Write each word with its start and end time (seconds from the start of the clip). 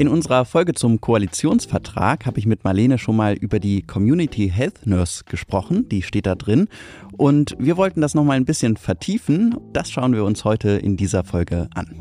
In 0.00 0.08
unserer 0.08 0.46
Folge 0.46 0.72
zum 0.72 1.02
Koalitionsvertrag 1.02 2.24
habe 2.24 2.38
ich 2.38 2.46
mit 2.46 2.64
Marlene 2.64 2.96
schon 2.96 3.16
mal 3.16 3.34
über 3.34 3.60
die 3.60 3.82
Community 3.82 4.48
Health 4.48 4.86
Nurse 4.86 5.24
gesprochen, 5.26 5.90
die 5.90 6.00
steht 6.00 6.24
da 6.24 6.36
drin. 6.36 6.68
Und 7.18 7.54
wir 7.58 7.76
wollten 7.76 8.00
das 8.00 8.14
nochmal 8.14 8.38
ein 8.38 8.46
bisschen 8.46 8.78
vertiefen. 8.78 9.58
Das 9.74 9.90
schauen 9.90 10.14
wir 10.14 10.24
uns 10.24 10.46
heute 10.46 10.70
in 10.70 10.96
dieser 10.96 11.22
Folge 11.22 11.68
an. 11.74 12.00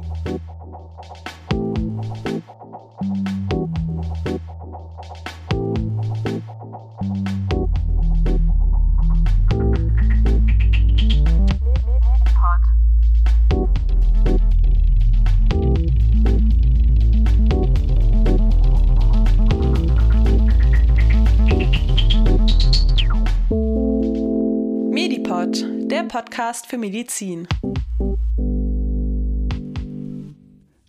Podcast 26.09 26.67
für 26.67 26.77
Medizin. 26.77 27.47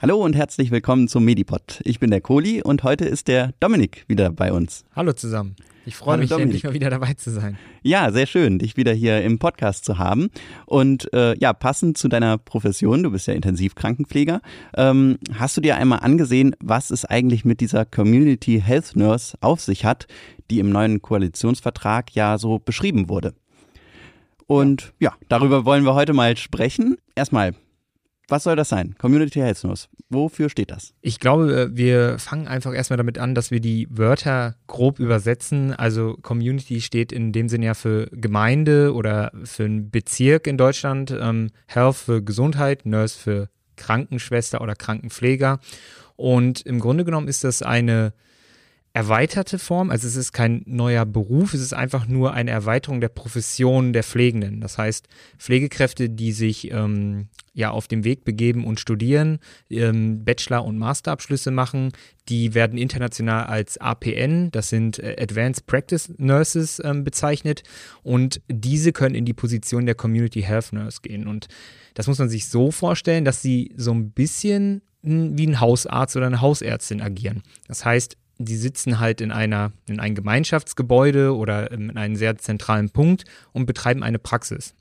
Hallo 0.01 0.23
und 0.23 0.37
herzlich 0.37 0.71
willkommen 0.71 1.09
zum 1.09 1.25
Medipod. 1.25 1.81
Ich 1.85 1.99
bin 1.99 2.11
der 2.11 2.21
Kohli 2.21 2.63
und 2.63 2.83
heute 2.83 3.07
ist 3.07 3.29
der 3.29 3.55
Dominik 3.61 4.05
wieder 4.09 4.31
bei 4.31 4.53
uns. 4.53 4.85
Hallo 4.95 5.15
zusammen. 5.15 5.57
Ich 5.87 5.97
freue 5.97 6.19
mich, 6.19 6.29
Dominik. 6.29 6.49
endlich 6.49 6.65
mal 6.65 6.75
wieder 6.75 6.91
dabei 6.91 7.15
zu 7.15 7.31
sein. 7.31 7.57
Ja, 7.83 8.13
sehr 8.13 8.27
schön, 8.27 8.59
dich 8.59 8.77
wieder 8.77 8.93
hier 8.93 9.23
im 9.23 9.39
Podcast 9.39 9.87
zu 9.87 9.97
haben. 9.97 10.29
Und 10.67 11.11
äh, 11.15 11.39
ja, 11.39 11.55
passend 11.55 11.97
zu 11.97 12.09
deiner 12.09 12.37
Profession, 12.37 13.03
du 13.03 13.13
bist 13.13 13.29
ja 13.29 13.35
Intensivkrankenpfleger, 13.35 14.43
ähm, 14.77 15.19
hast 15.39 15.57
du 15.57 15.63
dir 15.63 15.77
einmal 15.77 16.01
angesehen, 16.01 16.55
was 16.61 16.91
es 16.91 17.07
eigentlich 17.07 17.47
mit 17.47 17.61
dieser 17.61 17.87
Community 17.87 18.61
Health 18.61 18.95
Nurse 18.95 19.39
auf 19.41 19.63
sich 19.63 19.87
hat, 19.87 20.07
die 20.51 20.59
im 20.59 20.71
neuen 20.71 21.01
Koalitionsvertrag 21.01 22.15
ja 22.15 22.37
so 22.37 22.59
beschrieben 22.59 23.09
wurde? 23.09 23.33
Und 24.51 24.95
ja. 24.99 25.15
darüber 25.29 25.65
wollen 25.65 25.85
wir 25.85 25.95
heute 25.95 26.13
mal 26.13 26.37
sprechen. 26.37 26.97
Erstmal, 27.15 27.55
was 28.27 28.43
soll 28.43 28.57
das 28.57 28.69
sein? 28.69 28.97
Community 28.99 29.39
Health 29.39 29.63
News. 29.63 29.89
Wofür 30.09 30.49
steht 30.49 30.73
das? 30.73 30.93
Ich 31.03 31.21
glaube, 31.21 31.53
äh, 31.53 31.77
wir 31.77 32.19
fangen 32.19 32.49
einfach 32.49 32.75
erstmal 32.75 32.97
damit 32.97 33.17
an, 33.17 33.37
dass 33.37 33.53
wir 33.53 33.61
die 33.61 33.87
Wörter 33.91 34.57
grob 34.67 34.99
übersetzen. 34.99 35.73
Also 35.73 36.17
Community 36.21 36.81
steht 36.81 37.13
in 37.13 37.31
dem 37.31 37.49
Sinne 37.49 37.67
ja 37.67 37.75
für 37.75 38.07
Gemeinde 38.11 38.93
oder 38.93 39.31
für 39.45 39.67
einen 39.67 39.93
Bezirk 39.93 40.49
in 40.49 40.59
Deutschland. 40.59 41.13
Ähm, 41.13 41.51
Health 41.69 41.95
für 41.95 42.21
Gesundheit, 42.21 42.87
Nurse 42.87 43.17
für 43.17 43.49
Krankenschwester 43.77 44.61
oder 44.61 44.75
Krankenpfleger. 44.75 45.61
Und 46.17 46.63
im 46.63 46.81
Grunde 46.81 47.05
genommen 47.05 47.29
ist 47.29 47.45
das 47.45 47.63
eine 47.63 48.15
erweiterte 48.93 49.59
Form. 49.59 49.91
Also 49.91 50.09
es 50.09 50.17
ist 50.17 50.33
kein 50.33 50.63
neuer 50.67 51.07
Beruf, 51.07 51.55
es 51.55 51.61
ist 51.61 51.73
einfach 51.73 52.09
nur 52.09 52.35
eine 52.35 52.51
Erweiterung 52.51 53.01
der 53.01 53.09
Profession 53.09 53.93
der 53.93 54.03
Pflegenden. 54.03 54.61
Das 54.61 54.79
heißt, 54.79 55.07
Pflegekräfte, 55.39 56.11
die 56.11 56.33
sich 56.33 56.73
ähm, 56.73 57.29
ja 57.55 57.71
auf 57.71 57.87
dem 57.87 58.03
Weg 58.03 58.25
begeben 58.25 58.65
und 58.65 58.81
studieren, 58.81 59.39
ähm, 59.71 60.25
Bachelor- 60.25 60.65
und 60.65 60.77
Masterabschlüsse 60.77 61.53
machen, 61.53 61.93
die 62.29 62.55
werden 62.55 62.79
international 62.79 63.47
als 63.47 63.79
APN, 63.79 64.51
das 64.51 64.71
sind 64.71 64.99
äh, 64.99 65.17
Advanced 65.21 65.67
Practice 65.67 66.13
Nurses 66.19 66.83
ähm, 66.85 67.05
bezeichnet 67.05 67.63
und 68.03 68.41
diese 68.49 68.93
können 68.93 69.15
in 69.15 69.25
die 69.25 69.35
Position 69.35 69.87
der 69.87 69.95
Community 69.95 70.43
Health 70.43 70.73
Nurse 70.73 71.01
gehen. 71.03 71.29
Und 71.29 71.47
das 71.95 72.09
muss 72.09 72.19
man 72.19 72.29
sich 72.29 72.49
so 72.49 72.73
vorstellen, 72.73 73.25
dass 73.25 73.41
sie 73.41 73.73
so 73.77 73.93
ein 73.93 74.11
bisschen 74.11 74.83
wie 75.03 75.47
ein 75.47 75.61
Hausarzt 75.61 76.17
oder 76.17 76.27
eine 76.27 76.43
Hausärztin 76.43 77.01
agieren. 77.01 77.43
Das 77.67 77.85
heißt, 77.85 78.19
die 78.45 78.57
sitzen 78.57 78.99
halt 79.01 79.21
in 79.21 79.31
einer, 79.31 79.73
in 79.87 80.01
einem 80.01 80.15
Gemeinschaftsgebäude 80.15 81.37
oder 81.37 81.71
in 81.71 81.97
einem 81.97 82.17
sehr 82.17 82.37
zentralen 82.39 82.91
Punkt 82.91 83.25
und 83.53 83.67
betreiben 83.67 84.03
eine 84.03 84.19
Praxis. 84.19 84.75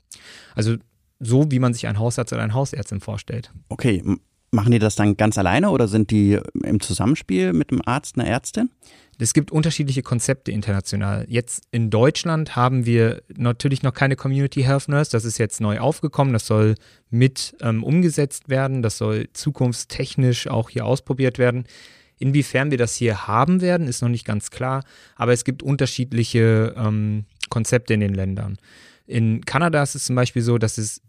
Also 0.54 0.76
so, 1.18 1.50
wie 1.50 1.58
man 1.58 1.74
sich 1.74 1.86
einen 1.86 1.98
Hausarzt 1.98 2.32
oder 2.32 2.42
eine 2.42 2.54
Hausärztin 2.54 3.00
vorstellt. 3.00 3.52
Okay, 3.68 4.02
machen 4.50 4.72
die 4.72 4.78
das 4.78 4.96
dann 4.96 5.16
ganz 5.16 5.36
alleine 5.36 5.70
oder 5.70 5.88
sind 5.88 6.10
die 6.10 6.38
im 6.64 6.80
Zusammenspiel 6.80 7.52
mit 7.52 7.70
dem 7.70 7.82
Arzt, 7.84 8.18
einer 8.18 8.26
Ärztin? 8.26 8.70
Es 9.18 9.34
gibt 9.34 9.50
unterschiedliche 9.50 10.02
Konzepte 10.02 10.50
international. 10.50 11.26
Jetzt 11.28 11.64
in 11.70 11.90
Deutschland 11.90 12.56
haben 12.56 12.86
wir 12.86 13.22
natürlich 13.36 13.82
noch 13.82 13.92
keine 13.92 14.16
Community 14.16 14.62
Health 14.62 14.88
Nurse. 14.88 15.10
Das 15.10 15.26
ist 15.26 15.36
jetzt 15.36 15.60
neu 15.60 15.78
aufgekommen. 15.78 16.32
Das 16.32 16.46
soll 16.46 16.76
mit 17.10 17.54
ähm, 17.60 17.84
umgesetzt 17.84 18.48
werden. 18.48 18.80
Das 18.80 18.96
soll 18.96 19.28
zukunftstechnisch 19.34 20.48
auch 20.48 20.70
hier 20.70 20.86
ausprobiert 20.86 21.38
werden. 21.38 21.64
Inwiefern 22.20 22.70
wir 22.70 22.78
das 22.78 22.94
hier 22.94 23.26
haben 23.26 23.62
werden, 23.62 23.88
ist 23.88 24.02
noch 24.02 24.10
nicht 24.10 24.26
ganz 24.26 24.50
klar, 24.50 24.84
aber 25.16 25.32
es 25.32 25.42
gibt 25.42 25.62
unterschiedliche 25.62 26.74
ähm, 26.76 27.24
Konzepte 27.48 27.94
in 27.94 28.00
den 28.00 28.14
Ländern. 28.14 28.58
In 29.06 29.44
Kanada 29.44 29.82
ist 29.82 29.94
es 29.94 30.04
zum 30.04 30.16
Beispiel 30.16 30.42
so, 30.42 30.58
dass 30.58 30.78
es 30.78 31.00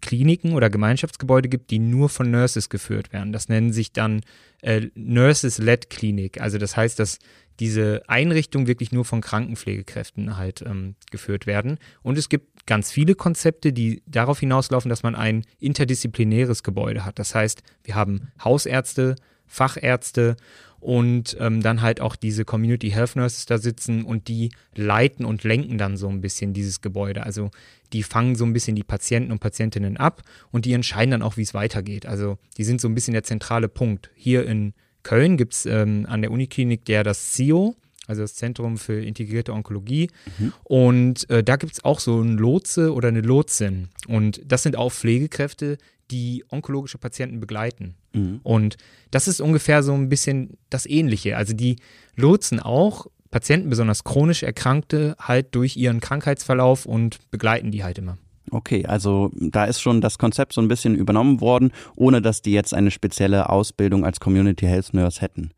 Kliniken 0.00 0.54
oder 0.54 0.70
Gemeinschaftsgebäude 0.70 1.50
gibt, 1.50 1.70
die 1.70 1.78
nur 1.78 2.08
von 2.08 2.30
Nurses 2.30 2.70
geführt 2.70 3.12
werden. 3.12 3.32
Das 3.32 3.48
nennen 3.48 3.72
sich 3.72 3.92
dann 3.92 4.22
äh, 4.62 4.88
Nurses-led 4.94 5.90
Klinik. 5.90 6.40
Also 6.40 6.56
das 6.56 6.76
heißt, 6.76 6.98
dass 6.98 7.18
diese 7.60 8.02
Einrichtungen 8.06 8.66
wirklich 8.66 8.90
nur 8.90 9.04
von 9.04 9.20
Krankenpflegekräften 9.20 10.38
halt 10.38 10.62
ähm, 10.62 10.94
geführt 11.10 11.46
werden. 11.46 11.78
Und 12.02 12.16
es 12.16 12.30
gibt 12.30 12.66
ganz 12.66 12.90
viele 12.90 13.14
Konzepte, 13.14 13.72
die 13.72 14.02
darauf 14.06 14.40
hinauslaufen, 14.40 14.88
dass 14.88 15.02
man 15.02 15.14
ein 15.14 15.44
interdisziplinäres 15.58 16.62
Gebäude 16.62 17.04
hat. 17.04 17.18
Das 17.18 17.34
heißt, 17.34 17.62
wir 17.84 17.94
haben 17.94 18.30
Hausärzte, 18.42 19.16
Fachärzte 19.48 20.36
und 20.80 21.36
ähm, 21.40 21.60
dann 21.60 21.82
halt 21.82 22.00
auch 22.00 22.14
diese 22.14 22.44
Community 22.44 22.90
Health 22.90 23.16
Nurses 23.16 23.46
da 23.46 23.58
sitzen 23.58 24.04
und 24.04 24.28
die 24.28 24.50
leiten 24.74 25.24
und 25.24 25.42
lenken 25.42 25.76
dann 25.76 25.96
so 25.96 26.08
ein 26.08 26.20
bisschen 26.20 26.52
dieses 26.52 26.80
Gebäude. 26.80 27.24
Also 27.24 27.50
die 27.92 28.02
fangen 28.02 28.36
so 28.36 28.44
ein 28.44 28.52
bisschen 28.52 28.76
die 28.76 28.84
Patienten 28.84 29.32
und 29.32 29.40
Patientinnen 29.40 29.96
ab 29.96 30.22
und 30.52 30.64
die 30.64 30.72
entscheiden 30.72 31.10
dann 31.10 31.22
auch, 31.22 31.36
wie 31.36 31.42
es 31.42 31.54
weitergeht. 31.54 32.06
Also 32.06 32.38
die 32.56 32.64
sind 32.64 32.80
so 32.80 32.88
ein 32.88 32.94
bisschen 32.94 33.14
der 33.14 33.24
zentrale 33.24 33.68
Punkt. 33.68 34.10
Hier 34.14 34.46
in 34.46 34.72
Köln 35.02 35.36
gibt 35.36 35.54
es 35.54 35.66
ähm, 35.66 36.06
an 36.08 36.22
der 36.22 36.30
Uniklinik 36.30 36.84
der 36.84 37.02
das 37.02 37.32
CIO, 37.32 37.76
also 38.08 38.22
das 38.22 38.34
Zentrum 38.34 38.78
für 38.78 39.00
integrierte 39.00 39.52
Onkologie. 39.52 40.10
Mhm. 40.38 40.52
Und 40.64 41.30
äh, 41.30 41.44
da 41.44 41.56
gibt 41.56 41.74
es 41.74 41.84
auch 41.84 42.00
so 42.00 42.20
ein 42.20 42.38
Lotse 42.38 42.92
oder 42.92 43.08
eine 43.08 43.20
Lotsin. 43.20 43.88
Und 44.08 44.40
das 44.44 44.64
sind 44.64 44.76
auch 44.76 44.90
Pflegekräfte, 44.90 45.78
die 46.10 46.44
onkologische 46.48 46.98
Patienten 46.98 47.38
begleiten. 47.38 47.94
Mhm. 48.14 48.40
Und 48.42 48.76
das 49.10 49.28
ist 49.28 49.40
ungefähr 49.40 49.82
so 49.82 49.92
ein 49.92 50.08
bisschen 50.08 50.56
das 50.70 50.86
Ähnliche. 50.86 51.36
Also 51.36 51.52
die 51.52 51.76
lotsen 52.16 52.60
auch 52.60 53.06
Patienten, 53.30 53.68
besonders 53.68 54.04
chronisch 54.04 54.42
Erkrankte, 54.42 55.14
halt 55.20 55.54
durch 55.54 55.76
ihren 55.76 56.00
Krankheitsverlauf 56.00 56.86
und 56.86 57.18
begleiten 57.30 57.70
die 57.70 57.84
halt 57.84 57.98
immer. 57.98 58.16
Okay, 58.50 58.86
also 58.86 59.30
da 59.34 59.66
ist 59.66 59.82
schon 59.82 60.00
das 60.00 60.16
Konzept 60.16 60.54
so 60.54 60.62
ein 60.62 60.68
bisschen 60.68 60.94
übernommen 60.94 61.42
worden, 61.42 61.72
ohne 61.96 62.22
dass 62.22 62.40
die 62.40 62.52
jetzt 62.52 62.72
eine 62.72 62.90
spezielle 62.90 63.50
Ausbildung 63.50 64.06
als 64.06 64.20
Community 64.20 64.64
Health 64.64 64.94
Nurse 64.94 65.20
hätten. 65.20 65.50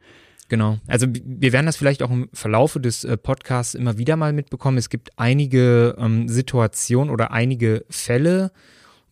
Genau. 0.50 0.78
Also 0.88 1.06
wir 1.08 1.52
werden 1.52 1.66
das 1.66 1.76
vielleicht 1.76 2.02
auch 2.02 2.10
im 2.10 2.28
Verlaufe 2.32 2.80
des 2.80 3.04
äh, 3.04 3.16
Podcasts 3.16 3.74
immer 3.74 3.98
wieder 3.98 4.16
mal 4.16 4.32
mitbekommen. 4.32 4.78
Es 4.78 4.90
gibt 4.90 5.10
einige 5.16 5.94
ähm, 5.96 6.28
Situationen 6.28 7.14
oder 7.14 7.30
einige 7.30 7.84
Fälle, 7.88 8.50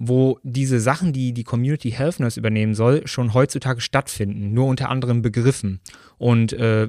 wo 0.00 0.40
diese 0.42 0.80
Sachen, 0.80 1.12
die 1.12 1.32
die 1.32 1.44
Community 1.44 1.92
Health 1.92 2.18
Nurse 2.18 2.40
übernehmen 2.40 2.74
soll, 2.74 3.06
schon 3.06 3.34
heutzutage 3.34 3.80
stattfinden, 3.80 4.52
nur 4.52 4.66
unter 4.66 4.88
anderen 4.88 5.22
Begriffen. 5.22 5.80
Und 6.18 6.52
äh, 6.54 6.88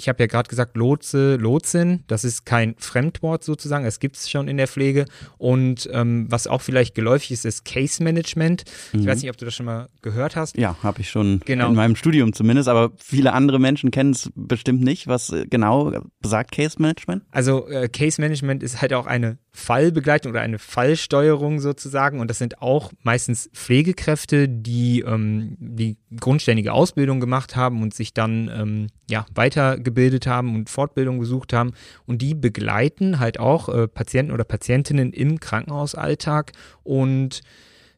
ich 0.00 0.08
habe 0.08 0.22
ja 0.22 0.26
gerade 0.26 0.48
gesagt, 0.48 0.78
Lotse, 0.78 1.36
Lotsin, 1.36 2.04
das 2.06 2.24
ist 2.24 2.46
kein 2.46 2.74
Fremdwort 2.78 3.44
sozusagen, 3.44 3.84
es 3.84 4.00
gibt 4.00 4.16
es 4.16 4.30
schon 4.30 4.48
in 4.48 4.56
der 4.56 4.66
Pflege. 4.66 5.04
Und 5.36 5.90
ähm, 5.92 6.26
was 6.30 6.46
auch 6.46 6.62
vielleicht 6.62 6.94
geläufig 6.94 7.32
ist, 7.32 7.44
ist 7.44 7.66
Case 7.66 8.02
Management. 8.02 8.64
Mhm. 8.92 9.00
Ich 9.00 9.06
weiß 9.06 9.20
nicht, 9.20 9.30
ob 9.30 9.36
du 9.36 9.44
das 9.44 9.54
schon 9.54 9.66
mal 9.66 9.88
gehört 10.00 10.36
hast. 10.36 10.56
Ja, 10.56 10.74
habe 10.82 11.02
ich 11.02 11.10
schon 11.10 11.40
genau. 11.44 11.68
in 11.68 11.74
meinem 11.74 11.96
Studium 11.96 12.32
zumindest, 12.32 12.70
aber 12.70 12.92
viele 12.96 13.34
andere 13.34 13.58
Menschen 13.58 13.90
kennen 13.90 14.12
es 14.12 14.30
bestimmt 14.34 14.80
nicht. 14.80 15.06
Was 15.06 15.30
äh, 15.30 15.44
genau 15.46 15.92
besagt 16.20 16.52
Case 16.52 16.80
Management? 16.80 17.22
Also 17.30 17.68
äh, 17.68 17.88
Case 17.90 18.20
Management 18.22 18.62
ist 18.62 18.80
halt 18.80 18.94
auch 18.94 19.06
eine 19.06 19.36
Fallbegleitung 19.52 20.30
oder 20.30 20.40
eine 20.40 20.58
Fallsteuerung 20.58 21.60
sozusagen. 21.60 22.20
Und 22.20 22.28
das 22.28 22.38
sind 22.38 22.62
auch 22.62 22.92
meistens 23.02 23.50
Pflegekräfte, 23.52 24.48
die 24.48 25.00
ähm, 25.00 25.56
die 25.58 25.96
grundständige 26.18 26.72
Ausbildung 26.72 27.20
gemacht 27.20 27.56
haben 27.56 27.82
und 27.82 27.92
sich 27.92 28.14
dann 28.14 28.50
ähm, 28.54 28.86
ja, 29.08 29.26
weitergebildet 29.34 30.26
haben 30.26 30.54
und 30.54 30.70
Fortbildung 30.70 31.18
gesucht 31.18 31.52
haben. 31.52 31.72
Und 32.06 32.22
die 32.22 32.34
begleiten 32.34 33.18
halt 33.18 33.40
auch 33.40 33.68
äh, 33.68 33.88
Patienten 33.88 34.32
oder 34.32 34.44
Patientinnen 34.44 35.12
im 35.12 35.40
Krankenhausalltag 35.40 36.52
und 36.84 37.42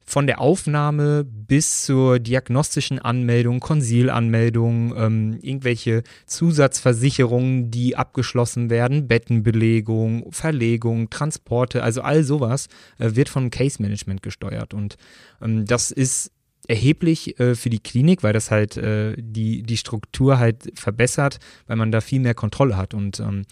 von 0.05 0.27
der 0.27 0.41
Aufnahme 0.41 1.25
bis 1.25 1.85
zur 1.85 2.19
diagnostischen 2.19 2.99
Anmeldung, 2.99 3.61
Konsilanmeldung, 3.61 4.95
ähm, 4.97 5.39
irgendwelche 5.41 6.03
Zusatzversicherungen, 6.27 7.71
die 7.71 7.97
abgeschlossen 7.97 8.71
werden, 8.71 9.09
Bettenbelegung, 9.09 10.31
Verlegung, 10.33 11.11
Transporte, 11.11 11.83
also 11.83 12.03
all 12.03 12.25
sowas 12.25 12.69
äh, 12.99 13.15
wird 13.15 13.29
vom 13.29 13.51
Case 13.51 13.81
Management 13.81 14.23
gesteuert. 14.23 14.75
Und 14.75 14.97
ähm, 15.41 15.65
das 15.65 15.91
ist 15.91 16.33
erheblich 16.69 17.39
äh, 17.41 17.55
für 17.55 17.71
die 17.71 17.81
Klinik, 17.81 18.23
weil 18.23 18.33
das 18.33 18.51
halt 18.51 18.77
äh, 18.77 19.15
die, 19.19 19.63
die 19.63 19.77
Struktur 19.77 20.39
halt 20.39 20.73
verbessert, 20.79 21.39
weil 21.67 21.77
man 21.77 21.93
da 21.93 22.01
viel 22.01 22.21
mehr 22.21 22.35
Kontrolle 22.35 22.77
hat. 22.77 22.95
Und 22.95 23.21
ähm, 23.21 23.43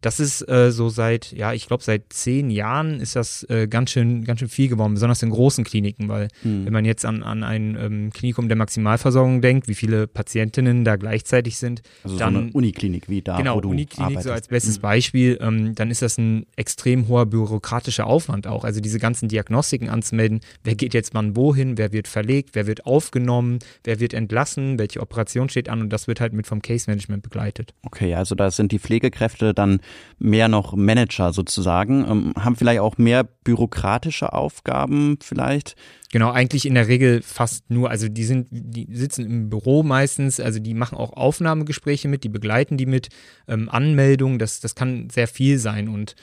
das 0.00 0.20
ist 0.20 0.48
äh, 0.48 0.72
so 0.72 0.88
seit, 0.88 1.32
ja, 1.32 1.52
ich 1.52 1.66
glaube, 1.66 1.82
seit 1.82 2.12
zehn 2.12 2.50
Jahren 2.50 3.00
ist 3.00 3.16
das 3.16 3.44
äh, 3.50 3.68
ganz, 3.68 3.90
schön, 3.90 4.24
ganz 4.24 4.40
schön 4.40 4.48
viel 4.48 4.68
geworden, 4.68 4.94
besonders 4.94 5.22
in 5.22 5.30
großen 5.30 5.64
Kliniken, 5.64 6.08
weil 6.08 6.28
mhm. 6.42 6.64
wenn 6.64 6.72
man 6.72 6.84
jetzt 6.84 7.04
an, 7.04 7.22
an 7.22 7.42
ein 7.42 7.76
ähm, 7.78 8.10
Klinikum 8.10 8.48
der 8.48 8.56
Maximalversorgung 8.56 9.42
denkt, 9.42 9.68
wie 9.68 9.74
viele 9.74 10.06
Patientinnen 10.06 10.84
da 10.84 10.96
gleichzeitig 10.96 11.58
sind. 11.58 11.82
Also 12.02 12.18
dann, 12.18 12.34
so 12.34 12.40
eine 12.40 12.52
Uniklinik 12.52 13.08
wie 13.08 13.20
da, 13.22 13.36
genau, 13.36 13.56
wo 13.56 13.60
du 13.60 13.70
Uniklinik 13.70 14.06
arbeitest. 14.06 14.26
so 14.26 14.32
als 14.32 14.48
bestes 14.48 14.78
Mhm. 14.78 14.82
Beispiel, 14.82 15.38
ähm, 15.40 15.74
dann 15.74 15.90
ist 15.90 16.02
das 16.02 16.16
ein 16.18 16.46
extrem 16.56 17.08
hoher 17.08 17.26
bürokratischer 17.26 18.06
Aufwand 18.06 18.46
auch. 18.46 18.64
Also 18.64 18.80
diese 18.80 18.98
ganzen 18.98 19.28
Diagnostiken 19.28 19.88
anzumelden, 19.90 20.40
wer 20.64 20.74
geht 20.74 20.94
jetzt 20.94 21.14
wann 21.14 21.36
wohin, 21.36 21.76
wer 21.76 21.92
wird 21.92 22.08
verlegt, 22.08 22.50
wer 22.54 22.66
wird 22.66 22.86
aufgenommen, 22.86 23.58
wer 23.84 24.00
wird 24.00 24.14
entlassen, 24.14 24.78
welche 24.78 25.00
Operation 25.00 25.48
steht 25.48 25.68
an 25.68 25.82
und 25.82 25.90
das 25.90 26.06
wird 26.06 26.20
halt 26.20 26.32
mit 26.32 26.46
vom 26.46 26.62
Case 26.62 26.90
Management 26.90 27.22
begleitet. 27.22 27.74
Okay, 27.82 28.14
also 28.14 28.34
da 28.34 28.50
sind 28.50 28.72
die 28.72 28.78
Pflegekräfte 28.78 29.52
dann 29.52 29.80
mehr 30.18 30.48
noch 30.48 30.74
Manager 30.74 31.32
sozusagen, 31.32 32.04
ähm, 32.08 32.34
haben 32.38 32.56
vielleicht 32.56 32.80
auch 32.80 32.98
mehr 32.98 33.24
bürokratische 33.24 34.32
Aufgaben 34.32 35.18
vielleicht. 35.22 35.76
Genau, 36.12 36.30
eigentlich 36.30 36.66
in 36.66 36.74
der 36.74 36.88
Regel 36.88 37.22
fast 37.22 37.70
nur, 37.70 37.90
also 37.90 38.08
die 38.08 38.24
sind, 38.24 38.48
die 38.50 38.88
sitzen 38.90 39.24
im 39.24 39.50
Büro 39.50 39.82
meistens, 39.82 40.40
also 40.40 40.58
die 40.58 40.74
machen 40.74 40.98
auch 40.98 41.12
Aufnahmegespräche 41.12 42.08
mit, 42.08 42.24
die 42.24 42.28
begleiten 42.28 42.76
die 42.76 42.86
mit, 42.86 43.08
ähm, 43.48 43.68
Anmeldungen, 43.68 44.38
das, 44.38 44.60
das 44.60 44.74
kann 44.74 45.08
sehr 45.10 45.28
viel 45.28 45.58
sein 45.58 45.88
und 45.88 46.14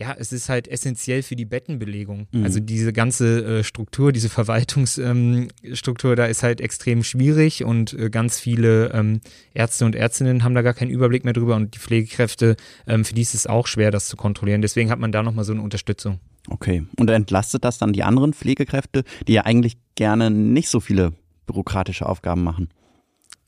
ja, 0.00 0.16
es 0.18 0.32
ist 0.32 0.48
halt 0.48 0.66
essentiell 0.66 1.22
für 1.22 1.36
die 1.36 1.44
Bettenbelegung. 1.44 2.26
Mhm. 2.32 2.44
Also 2.44 2.58
diese 2.58 2.92
ganze 2.92 3.58
äh, 3.58 3.64
Struktur, 3.64 4.12
diese 4.12 4.30
Verwaltungsstruktur, 4.30 6.10
ähm, 6.12 6.16
da 6.16 6.24
ist 6.24 6.42
halt 6.42 6.62
extrem 6.62 7.04
schwierig 7.04 7.64
und 7.64 7.92
äh, 7.92 8.08
ganz 8.08 8.40
viele 8.40 8.92
ähm, 8.94 9.20
Ärzte 9.52 9.84
und 9.84 9.94
Ärztinnen 9.94 10.42
haben 10.42 10.54
da 10.54 10.62
gar 10.62 10.72
keinen 10.72 10.90
Überblick 10.90 11.24
mehr 11.24 11.34
drüber 11.34 11.54
und 11.54 11.74
die 11.74 11.78
Pflegekräfte, 11.78 12.56
ähm, 12.86 13.04
für 13.04 13.12
die 13.12 13.20
ist 13.20 13.34
es 13.34 13.46
auch 13.46 13.66
schwer, 13.66 13.90
das 13.90 14.08
zu 14.08 14.16
kontrollieren. 14.16 14.62
Deswegen 14.62 14.90
hat 14.90 14.98
man 14.98 15.12
da 15.12 15.22
nochmal 15.22 15.44
so 15.44 15.52
eine 15.52 15.60
Unterstützung. 15.60 16.18
Okay, 16.48 16.84
und 16.96 17.10
entlastet 17.10 17.64
das 17.64 17.76
dann 17.76 17.92
die 17.92 18.02
anderen 18.02 18.32
Pflegekräfte, 18.32 19.04
die 19.28 19.34
ja 19.34 19.42
eigentlich 19.42 19.76
gerne 19.96 20.30
nicht 20.30 20.70
so 20.70 20.80
viele 20.80 21.12
bürokratische 21.46 22.06
Aufgaben 22.06 22.42
machen? 22.42 22.70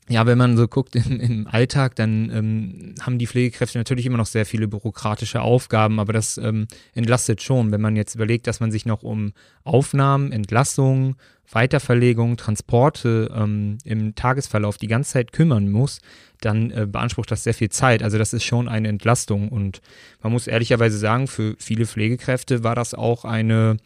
Ja, 0.09 0.25
wenn 0.25 0.37
man 0.37 0.57
so 0.57 0.67
guckt 0.67 0.95
im, 0.95 1.19
im 1.19 1.47
Alltag, 1.47 1.95
dann 1.95 2.29
ähm, 2.29 2.95
haben 3.01 3.17
die 3.17 3.27
Pflegekräfte 3.27 3.77
natürlich 3.77 4.05
immer 4.05 4.17
noch 4.17 4.25
sehr 4.25 4.45
viele 4.45 4.67
bürokratische 4.67 5.41
Aufgaben, 5.41 5.99
aber 5.99 6.11
das 6.11 6.37
ähm, 6.37 6.67
entlastet 6.93 7.41
schon, 7.41 7.71
wenn 7.71 7.79
man 7.79 7.95
jetzt 7.95 8.15
überlegt, 8.15 8.47
dass 8.47 8.59
man 8.59 8.71
sich 8.71 8.85
noch 8.85 9.03
um 9.03 9.31
Aufnahmen, 9.63 10.33
Entlassungen, 10.33 11.15
Weiterverlegung, 11.49 12.35
Transporte 12.35 13.31
ähm, 13.33 13.77
im 13.85 14.15
Tagesverlauf 14.15 14.77
die 14.77 14.87
ganze 14.87 15.13
Zeit 15.13 15.31
kümmern 15.31 15.71
muss, 15.71 15.99
dann 16.41 16.71
äh, 16.71 16.85
beansprucht 16.85 17.31
das 17.31 17.43
sehr 17.43 17.53
viel 17.53 17.69
Zeit. 17.69 18.03
Also 18.03 18.17
das 18.17 18.33
ist 18.33 18.43
schon 18.43 18.67
eine 18.67 18.89
Entlastung. 18.89 19.49
Und 19.49 19.81
man 20.21 20.33
muss 20.33 20.47
ehrlicherweise 20.47 20.97
sagen, 20.97 21.27
für 21.27 21.55
viele 21.59 21.85
Pflegekräfte 21.85 22.63
war 22.63 22.75
das 22.75 22.93
auch 22.93 23.23
eine 23.23 23.77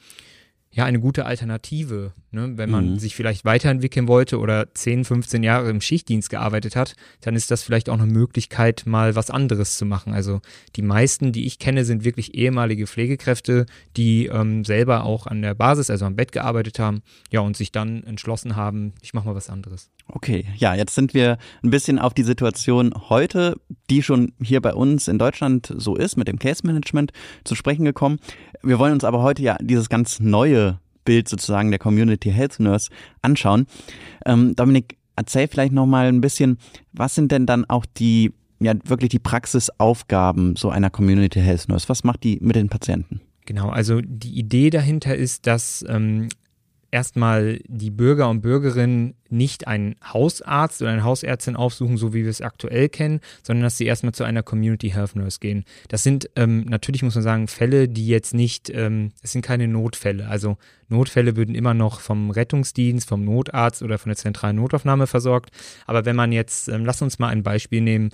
ja, 0.78 0.86
eine 0.86 1.00
gute 1.00 1.25
Alternative, 1.25 2.13
ne? 2.31 2.53
wenn 2.57 2.69
man 2.69 2.91
Mhm. 2.91 3.00
sich 3.00 3.15
vielleicht 3.15 3.45
weiterentwickeln 3.45 4.07
wollte 4.07 4.39
oder 4.39 4.74
10, 4.74 5.06
15 5.06 5.44
Jahre 5.44 5.69
im 5.69 5.81
Schichtdienst 5.81 6.29
gearbeitet 6.29 6.75
hat, 6.75 6.95
dann 7.21 7.35
ist 7.35 7.51
das 7.51 7.63
vielleicht 7.63 7.89
auch 7.89 8.00
eine 8.00 8.06
Möglichkeit, 8.06 8.83
mal 8.85 9.15
was 9.15 9.29
anderes 9.29 9.77
zu 9.77 9.85
machen. 9.85 10.13
Also 10.13 10.41
die 10.75 10.81
meisten, 10.81 11.31
die 11.31 11.45
ich 11.45 11.59
kenne, 11.59 11.85
sind 11.85 12.03
wirklich 12.06 12.35
ehemalige 12.35 12.88
Pflegekräfte, 12.88 13.65
die 13.95 14.25
ähm, 14.27 14.63
selber 14.65 15.03
auch 15.03 15.27
an 15.27 15.41
der 15.41 15.53
Basis, 15.56 15.89
also 15.89 16.06
am 16.06 16.15
Bett 16.15 16.31
gearbeitet 16.31 16.79
haben, 16.79 17.01
ja, 17.31 17.39
und 17.41 17.57
sich 17.57 17.71
dann 17.71 18.03
entschlossen 18.03 18.56
haben, 18.56 18.94
ich 19.01 19.13
mache 19.13 19.25
mal 19.27 19.35
was 19.35 19.50
anderes. 19.50 19.89
Okay, 20.09 20.45
ja, 20.56 20.74
jetzt 20.75 20.95
sind 20.95 21.13
wir 21.13 21.38
ein 21.63 21.69
bisschen 21.69 22.00
auf 22.00 22.13
die 22.13 22.24
Situation 22.24 22.94
heute, 23.09 23.59
die 23.89 24.01
schon 24.03 24.33
hier 24.41 24.62
bei 24.62 24.74
uns 24.74 25.07
in 25.07 25.18
Deutschland 25.19 25.74
so 25.77 25.95
ist, 25.95 26.15
mit 26.18 26.27
dem 26.27 26.39
Case 26.39 26.65
Management 26.65 27.12
zu 27.44 27.56
sprechen 27.56 27.85
gekommen. 27.85 28.19
Wir 28.63 28.79
wollen 28.79 28.94
uns 28.94 29.03
aber 29.03 29.21
heute 29.21 29.41
ja 29.41 29.57
dieses 29.62 29.89
ganz 29.89 30.19
neue 30.19 30.79
Bild 31.07 31.30
sozusagen 31.30 31.71
der 31.71 31.80
Community 31.80 32.30
Health 32.31 32.59
Nurse 32.59 32.89
anschauen. 33.21 33.65
Ähm, 34.25 34.56
Dominik, 34.56 34.98
erzähl 35.15 35.48
vielleicht 35.48 35.71
noch 35.71 35.86
mal 35.86 36.07
ein 36.07 36.19
bisschen, 36.19 36.57
was 36.92 37.15
sind 37.15 37.31
denn 37.31 37.45
dann 37.45 37.65
auch 37.65 37.86
die, 37.86 38.33
ja, 38.59 38.74
wirklich 38.83 39.09
die 39.09 39.19
Praxisaufgaben 39.19 40.57
so 40.57 40.69
einer 40.69 40.89
Community 40.89 41.39
Health 41.39 41.69
Nurse? 41.69 41.88
Was 41.88 42.04
macht 42.04 42.24
die 42.25 42.39
mit 42.42 42.57
den 42.57 42.68
Patienten? 42.68 43.21
Genau, 43.45 43.69
also 43.69 44.01
die 44.04 44.38
Idee 44.38 44.69
dahinter 44.69 45.15
ist, 45.15 45.48
dass 45.48 45.86
ähm, 45.88 46.27
erstmal 46.92 47.60
die 47.68 47.89
Bürger 47.89 48.30
und 48.30 48.42
Bürgerinnen 48.42 49.16
nicht 49.30 49.68
einen 49.68 49.95
Hausarzt 50.04 50.81
oder 50.81 50.92
eine 50.92 51.04
Hausärztin 51.04 51.56
aufsuchen, 51.56 51.98
so 51.98 52.13
wie 52.13 52.24
wir 52.24 52.30
es 52.30 52.42
aktuell 52.42 52.88
kennen, 52.89 53.19
sondern 53.44 53.63
dass 53.63 53.78
sie 53.78 53.86
erstmal 53.86 54.13
zu 54.13 54.24
einer 54.24 54.44
Community 54.44 54.89
Health 54.89 55.16
Nurse 55.16 55.39
gehen. 55.39 55.66
Das 55.89 56.04
sind 56.04 56.30
ähm, 56.36 56.66
natürlich, 56.69 57.04
muss 57.04 57.16
man 57.16 57.24
sagen, 57.24 57.48
Fälle, 57.48 57.89
die 57.89 58.07
jetzt 58.07 58.34
nicht, 58.34 58.69
ähm, 58.69 59.12
es 59.22 59.34
sind 59.34 59.42
keine 59.42 59.68
Notfälle. 59.68 60.28
Also 60.28 60.57
Notfälle 60.88 61.36
würden 61.36 61.56
immer 61.56 61.74
noch 61.74 62.00
vom 62.00 62.31
Rettungsdienst, 62.31 63.07
vom 63.07 63.25
Notarzt 63.25 63.84
oder 63.84 63.98
von 63.98 64.10
der 64.10 64.18
zentralen 64.18 64.56
Notaufnahme 64.56 65.07
versorgt. 65.07 65.50
Aber 65.86 66.06
wenn 66.06 66.16
man 66.16 66.31
jetzt, 66.31 66.69
ähm, 66.69 66.86
lass 66.86 67.01
uns 67.01 67.19
mal 67.19 67.30
ein 67.30 67.44
Beispiel 67.44 67.81
nehmen, 67.81 68.12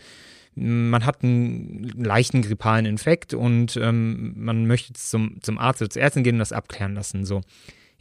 man 0.56 1.06
hat 1.06 1.24
einen 1.24 1.92
leichten 1.98 2.42
grippalen 2.42 2.86
Infekt 2.86 3.34
und 3.34 3.76
ähm, 3.78 4.34
man 4.36 4.68
möchte 4.68 4.94
zum, 4.94 5.42
zum 5.42 5.58
Arzt 5.58 5.82
oder 5.82 5.90
zur 5.90 6.02
Ärztin 6.02 6.24
gehen 6.24 6.36
und 6.36 6.40
das 6.40 6.52
abklären 6.52 6.94
lassen. 6.94 7.26
So. 7.26 7.42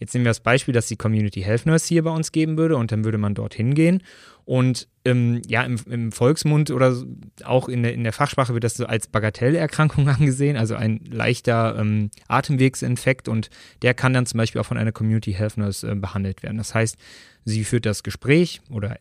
Jetzt 0.02 0.14
nehmen 0.14 0.24
wir 0.24 0.30
das 0.30 0.40
Beispiel, 0.40 0.74
dass 0.74 0.88
die 0.88 0.96
Community 0.96 1.42
Health 1.42 1.64
Nurse 1.64 1.86
hier 1.86 2.02
bei 2.02 2.10
uns 2.10 2.32
geben 2.32 2.58
würde 2.58 2.76
und 2.76 2.90
dann 2.90 3.04
würde 3.04 3.18
man 3.18 3.36
dorthin 3.36 3.72
gehen. 3.72 4.02
Und 4.44 4.88
ähm, 5.04 5.42
ja, 5.46 5.62
im, 5.62 5.78
im 5.88 6.10
Volksmund 6.10 6.72
oder 6.72 6.96
auch 7.44 7.68
in 7.68 7.84
der, 7.84 7.94
in 7.94 8.02
der 8.02 8.12
Fachsprache 8.12 8.52
wird 8.52 8.64
das 8.64 8.74
so 8.74 8.84
als 8.84 9.06
Bagatellerkrankung 9.06 10.08
angesehen, 10.08 10.56
also 10.56 10.74
ein 10.74 11.04
leichter 11.08 11.76
ähm, 11.78 12.10
Atemwegsinfekt 12.26 13.28
und 13.28 13.48
der 13.82 13.94
kann 13.94 14.12
dann 14.12 14.26
zum 14.26 14.38
Beispiel 14.38 14.60
auch 14.60 14.66
von 14.66 14.76
einer 14.76 14.90
Community 14.90 15.34
Health 15.34 15.56
Nurse 15.56 15.88
äh, 15.88 15.94
behandelt 15.94 16.42
werden. 16.42 16.58
Das 16.58 16.74
heißt, 16.74 16.96
sie 17.44 17.62
führt 17.62 17.86
das 17.86 18.02
Gespräch 18.02 18.60
oder, 18.68 18.96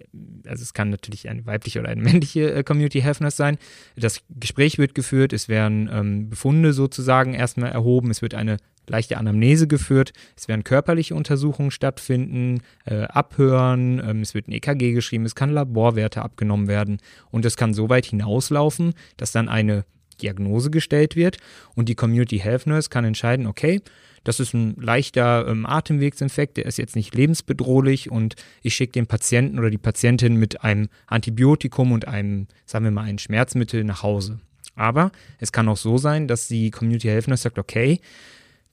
also 0.46 0.62
es 0.62 0.76
kann 0.76 0.92
natürlich 0.92 1.28
eine 1.28 1.48
weibliche 1.48 1.80
oder 1.80 1.90
eine 1.90 2.02
männliche 2.04 2.54
äh, 2.54 2.64
Community 2.64 3.02
Health 3.02 3.22
Nurse 3.22 3.38
sein. 3.38 3.58
Das 3.96 4.22
Gespräch 4.30 4.78
wird 4.78 4.94
geführt, 4.94 5.34
es 5.34 5.50
werden 5.50 5.90
ähm, 5.92 6.30
Befunde 6.30 6.74
sozusagen 6.74 7.34
erstmal 7.34 7.72
erhoben, 7.72 8.12
es 8.12 8.22
wird 8.22 8.36
eine 8.36 8.58
leichte 8.88 9.18
Anamnese 9.18 9.68
geführt, 9.68 10.14
es 10.36 10.48
werden 10.48 10.64
körperliche 10.64 11.16
Untersuchungen 11.16 11.72
stattfinden, 11.72 12.62
äh, 12.86 13.04
Abhören, 13.04 14.00
ähm, 14.00 14.22
es 14.22 14.34
wird 14.34 14.48
ein 14.48 14.54
EKG 14.54 14.94
geschrieben, 14.94 15.26
es 15.26 15.36
kann 15.36 15.52
Laborwerte 15.52 16.22
abgenommen 16.22 16.68
werden 16.68 17.00
und 17.30 17.46
es 17.46 17.58
kann 17.58 17.74
so 17.74 17.90
weit 17.90 18.06
hinauslaufen, 18.06 18.94
dass 19.18 19.32
dann 19.32 19.50
eine 19.50 19.86
Diagnose 20.22 20.70
gestellt 20.70 21.16
wird 21.16 21.38
und 21.76 21.90
die 21.90 21.96
Community 21.96 22.40
Health 22.40 22.68
Nurse 22.68 22.90
kann 22.90 23.06
entscheiden, 23.06 23.48
okay, 23.48 23.82
das 24.24 24.40
ist 24.40 24.54
ein 24.54 24.76
leichter 24.80 25.48
ähm, 25.48 25.66
Atemwegsinfekt, 25.66 26.58
der 26.58 26.66
ist 26.66 26.78
jetzt 26.78 26.96
nicht 26.96 27.16
lebensbedrohlich 27.16 28.12
und 28.12 28.36
ich 28.62 28.76
schicke 28.76 28.94
den 28.94 29.08
Patienten 29.08 29.58
oder 29.58 29.72
die 29.72 29.80
Patientin 29.80 30.36
mit 30.36 30.64
einem 30.64 30.90
Antibiotikum 31.08 31.92
und 31.92 32.08
einem, 32.08 32.48
sagen 32.66 32.86
wir 32.86 32.92
mal, 32.92 33.04
ein 33.04 33.18
Schmerzmittel 33.18 33.84
nach 33.84 34.04
Hause. 34.04 34.40
Aber 34.76 35.12
es 35.40 35.52
kann 35.52 35.68
auch 35.68 35.78
so 35.78 35.98
sein, 35.98 36.28
dass 36.28 36.48
die 36.48 36.72
Community 36.72 37.08
Health 37.08 37.28
Nurse 37.28 37.44
sagt, 37.44 37.60
okay, 37.60 38.00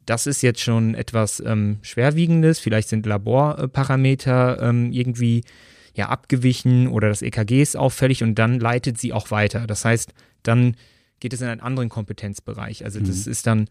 das 0.09 0.27
ist 0.27 0.43
jetzt 0.43 0.61
schon 0.61 0.95
etwas 0.95 1.41
ähm, 1.45 1.79
Schwerwiegendes, 1.83 2.59
vielleicht 2.61 2.89
sind 2.89 3.05
Laborparameter 3.05 4.63
ähm, 4.63 4.91
irgendwie 4.93 5.45
ja 5.95 6.09
abgewichen 6.09 6.89
oder 6.89 7.09
das 7.09 7.23
EKG 7.23 7.61
ist 7.61 7.77
auffällig 7.77 8.23
und 8.23 8.37
dann 8.37 8.59
leitet 8.59 8.99
sie 8.99 9.13
auch 9.13 9.31
weiter. 9.31 9.67
Das 9.67 9.85
heißt, 9.85 10.13
dann 10.43 10.77
geht 11.21 11.33
es 11.33 11.41
in 11.43 11.49
einen 11.49 11.61
anderen 11.61 11.89
Kompetenzbereich. 11.89 12.85
Also 12.85 13.01
das 13.01 13.27
ist 13.27 13.47
dann 13.47 13.69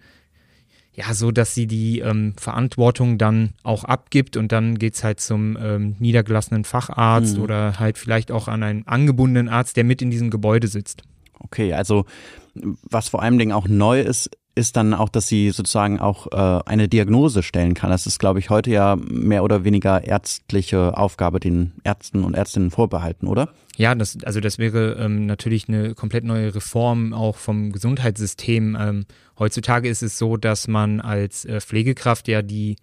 ja 0.94 1.14
so, 1.14 1.32
dass 1.32 1.56
sie 1.56 1.66
die 1.66 2.00
ähm, 2.00 2.34
Verantwortung 2.38 3.18
dann 3.18 3.54
auch 3.64 3.84
abgibt 3.84 4.36
und 4.36 4.52
dann 4.52 4.78
geht 4.78 4.96
es 4.96 5.04
halt 5.04 5.20
zum 5.20 5.58
ähm, 5.60 5.96
niedergelassenen 6.00 6.64
Facharzt 6.66 7.38
Mhm. 7.38 7.44
oder 7.44 7.80
halt 7.80 7.98
vielleicht 7.98 8.32
auch 8.32 8.48
an 8.48 8.62
einen 8.64 8.88
angebundenen 8.88 9.48
Arzt, 9.50 9.78
der 9.78 9.86
mit 9.86 10.02
in 10.02 10.12
diesem 10.12 10.30
Gebäude 10.30 10.68
sitzt. 10.68 11.04
Okay, 11.40 11.74
also 11.74 12.06
was 12.54 13.10
vor 13.10 13.22
allen 13.22 13.38
Dingen 13.38 13.54
auch 13.54 13.68
neu 13.68 14.02
ist, 14.02 14.30
ist 14.58 14.76
dann 14.76 14.94
auch, 14.94 15.10
dass 15.10 15.28
sie 15.28 15.52
sozusagen 15.52 16.00
auch 16.00 16.28
äh, 16.32 16.64
eine 16.66 16.90
Diagnose 16.90 17.44
stellen 17.44 17.74
kann. 17.74 17.90
Das 17.90 18.08
ist, 18.08 18.20
glaube 18.20 18.40
ich, 18.40 18.50
heute 18.50 18.72
ja 18.72 18.98
mehr 18.98 19.44
oder 19.44 19.64
weniger 19.64 20.04
ärztliche 20.04 20.98
Aufgabe 20.98 21.40
den 21.40 21.74
Ärzten 21.84 22.24
und 22.24 22.34
Ärztinnen 22.34 22.72
vorbehalten, 22.72 23.28
oder? 23.28 23.50
Ja, 23.78 23.96
das, 23.96 24.18
also 24.24 24.40
das 24.40 24.58
wäre 24.58 24.98
ähm, 25.00 25.26
natürlich 25.28 25.70
eine 25.70 25.94
komplett 25.94 26.24
neue 26.24 26.54
Reform 26.56 27.14
auch 27.14 27.38
vom 27.38 27.72
Gesundheitssystem. 27.72 28.76
Ähm, 28.80 29.06
heutzutage 29.38 29.88
ist 29.88 30.02
es 30.02 30.18
so, 30.18 30.36
dass 30.36 30.68
man 30.68 31.00
als 31.00 31.46
äh, 31.46 31.62
Pflegekraft 31.62 32.28
ja 32.28 32.42
die 32.42 32.76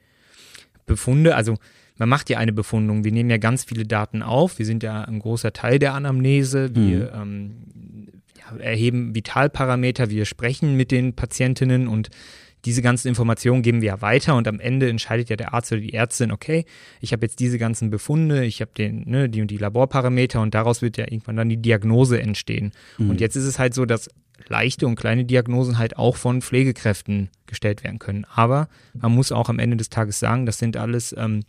Befunde, 0.86 1.34
also 1.34 1.56
man 1.98 2.08
macht 2.08 2.30
ja 2.30 2.38
eine 2.38 2.52
Befundung. 2.52 3.04
Wir 3.04 3.12
nehmen 3.12 3.30
ja 3.30 3.38
ganz 3.38 3.64
viele 3.64 3.84
Daten 3.84 4.22
auf. 4.22 4.58
Wir 4.58 4.66
sind 4.66 4.82
ja 4.82 5.02
ein 5.02 5.18
großer 5.20 5.52
Teil 5.52 5.78
der 5.78 5.94
Anamnese. 5.94 6.74
Wir 6.74 7.12
ähm, 7.12 7.56
ja, 7.66 8.23
erheben 8.58 9.14
Vitalparameter. 9.14 10.10
Wir 10.10 10.24
sprechen 10.24 10.76
mit 10.76 10.90
den 10.90 11.14
Patientinnen 11.14 11.88
und 11.88 12.10
diese 12.64 12.82
ganzen 12.82 13.08
Informationen 13.08 13.62
geben 13.62 13.82
wir 13.82 13.88
ja 13.88 14.00
weiter 14.00 14.36
und 14.36 14.48
am 14.48 14.58
Ende 14.58 14.88
entscheidet 14.88 15.28
ja 15.28 15.36
der 15.36 15.52
Arzt 15.52 15.72
oder 15.72 15.80
die 15.80 15.92
Ärztin, 15.92 16.32
okay, 16.32 16.64
ich 17.00 17.12
habe 17.12 17.26
jetzt 17.26 17.40
diese 17.40 17.58
ganzen 17.58 17.90
Befunde, 17.90 18.44
ich 18.44 18.60
habe 18.60 18.70
den, 18.76 19.08
ne, 19.08 19.28
die 19.28 19.42
und 19.42 19.50
die 19.50 19.58
Laborparameter 19.58 20.40
und 20.40 20.54
daraus 20.54 20.80
wird 20.80 20.96
ja 20.96 21.04
irgendwann 21.04 21.36
dann 21.36 21.48
die 21.48 21.58
Diagnose 21.58 22.20
entstehen. 22.20 22.72
Mhm. 22.98 23.10
Und 23.10 23.20
jetzt 23.20 23.36
ist 23.36 23.44
es 23.44 23.58
halt 23.58 23.74
so, 23.74 23.84
dass 23.84 24.08
leichte 24.48 24.86
und 24.86 24.96
kleine 24.96 25.24
Diagnosen 25.24 25.78
halt 25.78 25.96
auch 25.96 26.16
von 26.16 26.42
Pflegekräften 26.42 27.30
gestellt 27.46 27.84
werden 27.84 27.98
können. 27.98 28.26
Aber 28.34 28.68
man 28.94 29.12
muss 29.12 29.30
auch 29.30 29.48
am 29.48 29.58
Ende 29.58 29.76
des 29.76 29.90
Tages 29.90 30.18
sagen, 30.18 30.46
das 30.46 30.58
sind 30.58 30.76
alles 30.76 31.14
ähm, 31.16 31.44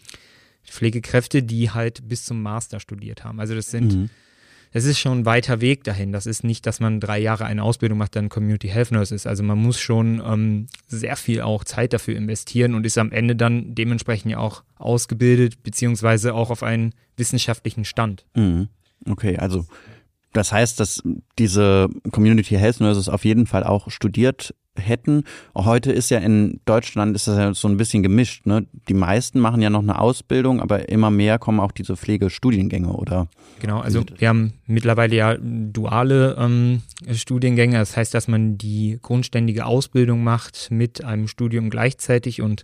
Pflegekräfte, 0.65 1.43
die 1.43 1.71
halt 1.71 2.07
bis 2.07 2.25
zum 2.25 2.41
Master 2.41 2.79
studiert 2.79 3.23
haben. 3.23 3.39
Also 3.39 3.55
das 3.55 3.71
sind 3.71 3.95
mhm 3.95 4.09
es 4.75 4.83
ist 4.83 4.99
schon 4.99 5.19
ein 5.19 5.25
weiter 5.25 5.61
Weg 5.61 5.85
dahin. 5.85 6.11
Das 6.11 6.25
ist 6.25 6.43
nicht, 6.43 6.65
dass 6.65 6.81
man 6.81 6.99
drei 6.99 7.17
Jahre 7.17 7.45
eine 7.45 7.63
Ausbildung 7.63 7.97
macht, 7.97 8.17
dann 8.17 8.27
Community 8.27 8.67
Health 8.67 8.91
Nurse 8.91 9.15
ist. 9.15 9.25
Also 9.25 9.41
man 9.41 9.57
muss 9.57 9.79
schon 9.79 10.21
ähm, 10.27 10.67
sehr 10.85 11.15
viel 11.15 11.39
auch 11.39 11.63
Zeit 11.63 11.93
dafür 11.93 12.17
investieren 12.17 12.75
und 12.75 12.85
ist 12.85 12.97
am 12.97 13.13
Ende 13.13 13.37
dann 13.37 13.73
dementsprechend 13.73 14.33
ja 14.33 14.39
auch 14.39 14.65
ausgebildet, 14.75 15.63
beziehungsweise 15.63 16.33
auch 16.33 16.49
auf 16.49 16.61
einen 16.61 16.93
wissenschaftlichen 17.15 17.85
Stand. 17.85 18.25
Mhm. 18.35 18.67
Okay, 19.07 19.37
also 19.37 19.65
das 20.35 20.51
heißt, 20.51 20.79
dass 20.79 21.01
diese 21.39 21.87
Community 22.11 22.55
Health 22.55 22.81
Nurses 22.81 23.07
auf 23.09 23.23
jeden 23.23 23.47
Fall 23.47 23.63
auch 23.63 23.89
studiert 23.89 24.53
hätten. 24.77 25.23
Heute 25.55 25.93
ist 25.93 26.09
ja 26.09 26.19
in 26.19 26.59
Deutschland 26.65 27.15
ist 27.15 27.29
das 27.29 27.37
ja 27.37 27.53
so 27.53 27.69
ein 27.69 27.77
bisschen 27.77 28.03
gemischt. 28.03 28.45
Ne? 28.45 28.65
Die 28.89 28.93
meisten 28.93 29.39
machen 29.39 29.61
ja 29.61 29.69
noch 29.69 29.81
eine 29.81 29.97
Ausbildung, 29.97 30.59
aber 30.59 30.89
immer 30.89 31.09
mehr 31.09 31.39
kommen 31.39 31.61
auch 31.61 31.71
diese 31.71 31.95
Pflegestudiengänge, 31.95 32.91
oder? 32.91 33.27
Genau, 33.61 33.79
also 33.79 34.03
wir 34.17 34.27
haben 34.27 34.53
mittlerweile 34.67 35.15
ja 35.15 35.37
duale 35.39 36.35
ähm, 36.37 36.81
Studiengänge. 37.09 37.77
Das 37.77 37.95
heißt, 37.95 38.13
dass 38.13 38.27
man 38.27 38.57
die 38.57 38.99
grundständige 39.01 39.65
Ausbildung 39.65 40.21
macht 40.23 40.67
mit 40.69 41.03
einem 41.05 41.29
Studium 41.29 41.69
gleichzeitig 41.69 42.41
und 42.41 42.63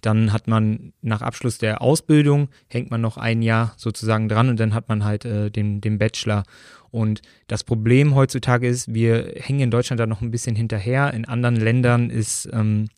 dann 0.00 0.32
hat 0.32 0.48
man 0.48 0.92
nach 1.02 1.22
Abschluss 1.22 1.58
der 1.58 1.82
Ausbildung, 1.82 2.48
hängt 2.68 2.90
man 2.90 3.00
noch 3.00 3.16
ein 3.16 3.42
Jahr 3.42 3.74
sozusagen 3.76 4.28
dran 4.28 4.48
und 4.48 4.60
dann 4.60 4.74
hat 4.74 4.88
man 4.88 5.04
halt 5.04 5.24
äh, 5.24 5.50
den, 5.50 5.80
den 5.80 5.98
Bachelor. 5.98 6.44
Und 6.90 7.22
das 7.46 7.64
Problem 7.64 8.14
heutzutage 8.14 8.66
ist, 8.66 8.92
wir 8.92 9.34
hängen 9.36 9.60
in 9.60 9.70
Deutschland 9.70 10.00
da 10.00 10.06
noch 10.06 10.22
ein 10.22 10.30
bisschen 10.30 10.56
hinterher. 10.56 11.14
In 11.14 11.24
anderen 11.24 11.56
Ländern 11.56 12.10
ist, 12.10 12.48
ähm, 12.52 12.88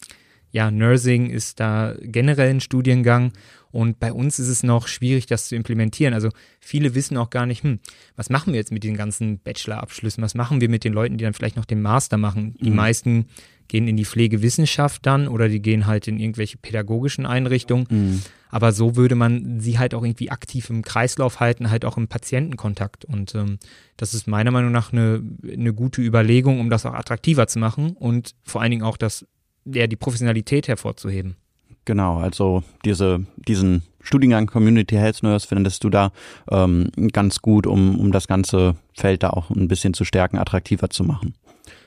ja, 0.51 0.71
Nursing 0.71 1.31
ist 1.31 1.61
da 1.61 1.95
generell 2.01 2.51
ein 2.51 2.61
Studiengang. 2.61 3.33
Und 3.73 3.99
bei 3.99 4.13
uns 4.13 4.39
ist 4.39 4.49
es 4.49 4.63
noch 4.63 4.87
schwierig, 4.87 5.27
das 5.27 5.49
zu 5.49 5.57
implementieren. 5.57 6.15
Also 6.15 6.29
viele 6.61 6.95
wissen 6.95 7.17
auch 7.17 7.31
gar 7.31 7.47
nicht, 7.47 7.65
hm, 7.65 7.81
was 8.17 8.31
machen 8.31 8.53
wir 8.53 8.61
jetzt 8.61 8.71
mit 8.71 8.85
den 8.85 8.97
ganzen 8.97 9.39
Bachelor-Abschlüssen? 9.39 10.23
Was 10.23 10.35
machen 10.35 10.61
wir 10.61 10.69
mit 10.69 10.85
den 10.85 10.93
Leuten, 10.93 11.17
die 11.17 11.25
dann 11.25 11.35
vielleicht 11.35 11.57
noch 11.57 11.65
den 11.65 11.83
Master 11.83 12.19
machen? 12.19 12.55
Die 12.61 12.71
mhm. 12.71 12.77
meisten 12.77 13.27
gehen 13.69 13.89
in 13.89 13.97
die 13.97 14.05
Pflegewissenschaft 14.05 15.07
dann 15.07 15.27
oder 15.27 15.49
die 15.49 15.63
gehen 15.63 15.87
halt 15.87 16.07
in 16.07 16.21
irgendwelche 16.21 16.59
pädagogischen 16.59 17.25
Einrichtungen. 17.25 17.87
Mhm. 17.89 18.23
Aber 18.51 18.73
so 18.73 18.97
würde 18.97 19.15
man 19.15 19.61
sie 19.61 19.79
halt 19.79 19.95
auch 19.95 20.05
irgendwie 20.05 20.31
aktiv 20.31 20.69
im 20.69 20.83
Kreislauf 20.83 21.41
halten, 21.41 21.71
halt 21.71 21.87
auch 21.87 21.97
im 21.97 22.07
Patientenkontakt. 22.07 23.07
Und 23.07 23.35
ähm, 23.35 23.59
das 23.97 24.13
ist 24.13 24.27
meiner 24.27 24.51
Meinung 24.51 24.73
nach 24.73 24.93
eine, 24.93 25.23
eine 25.51 25.73
gute 25.73 26.03
Überlegung, 26.03 26.61
um 26.61 26.69
das 26.69 26.85
auch 26.85 26.93
attraktiver 26.93 27.47
zu 27.47 27.59
machen 27.59 27.93
und 27.93 28.35
vor 28.45 28.61
allen 28.61 28.73
Dingen 28.73 28.83
auch 28.83 28.99
das, 28.99 29.27
ja, 29.65 29.87
die 29.87 29.97
Professionalität 29.97 30.69
hervorzuheben. 30.69 31.37
Genau, 31.85 32.19
also 32.19 32.63
diese, 32.85 33.27
diesen 33.37 33.83
Studiengang 34.01 34.47
Community 34.47 34.95
Health 34.95 35.23
Nurse 35.23 35.47
findest 35.47 35.83
du 35.85 35.91
da 35.91 36.13
ähm, 36.51 36.91
ganz 37.13 37.41
gut, 37.41 37.67
um, 37.67 37.99
um 37.99 38.13
das 38.13 38.29
ganze 38.29 38.77
Feld 38.95 39.23
da 39.23 39.31
auch 39.31 39.51
ein 39.51 39.69
bisschen 39.69 39.95
zu 39.95 40.05
stärken, 40.05 40.39
attraktiver 40.39 40.91
zu 40.91 41.05
machen. 41.05 41.35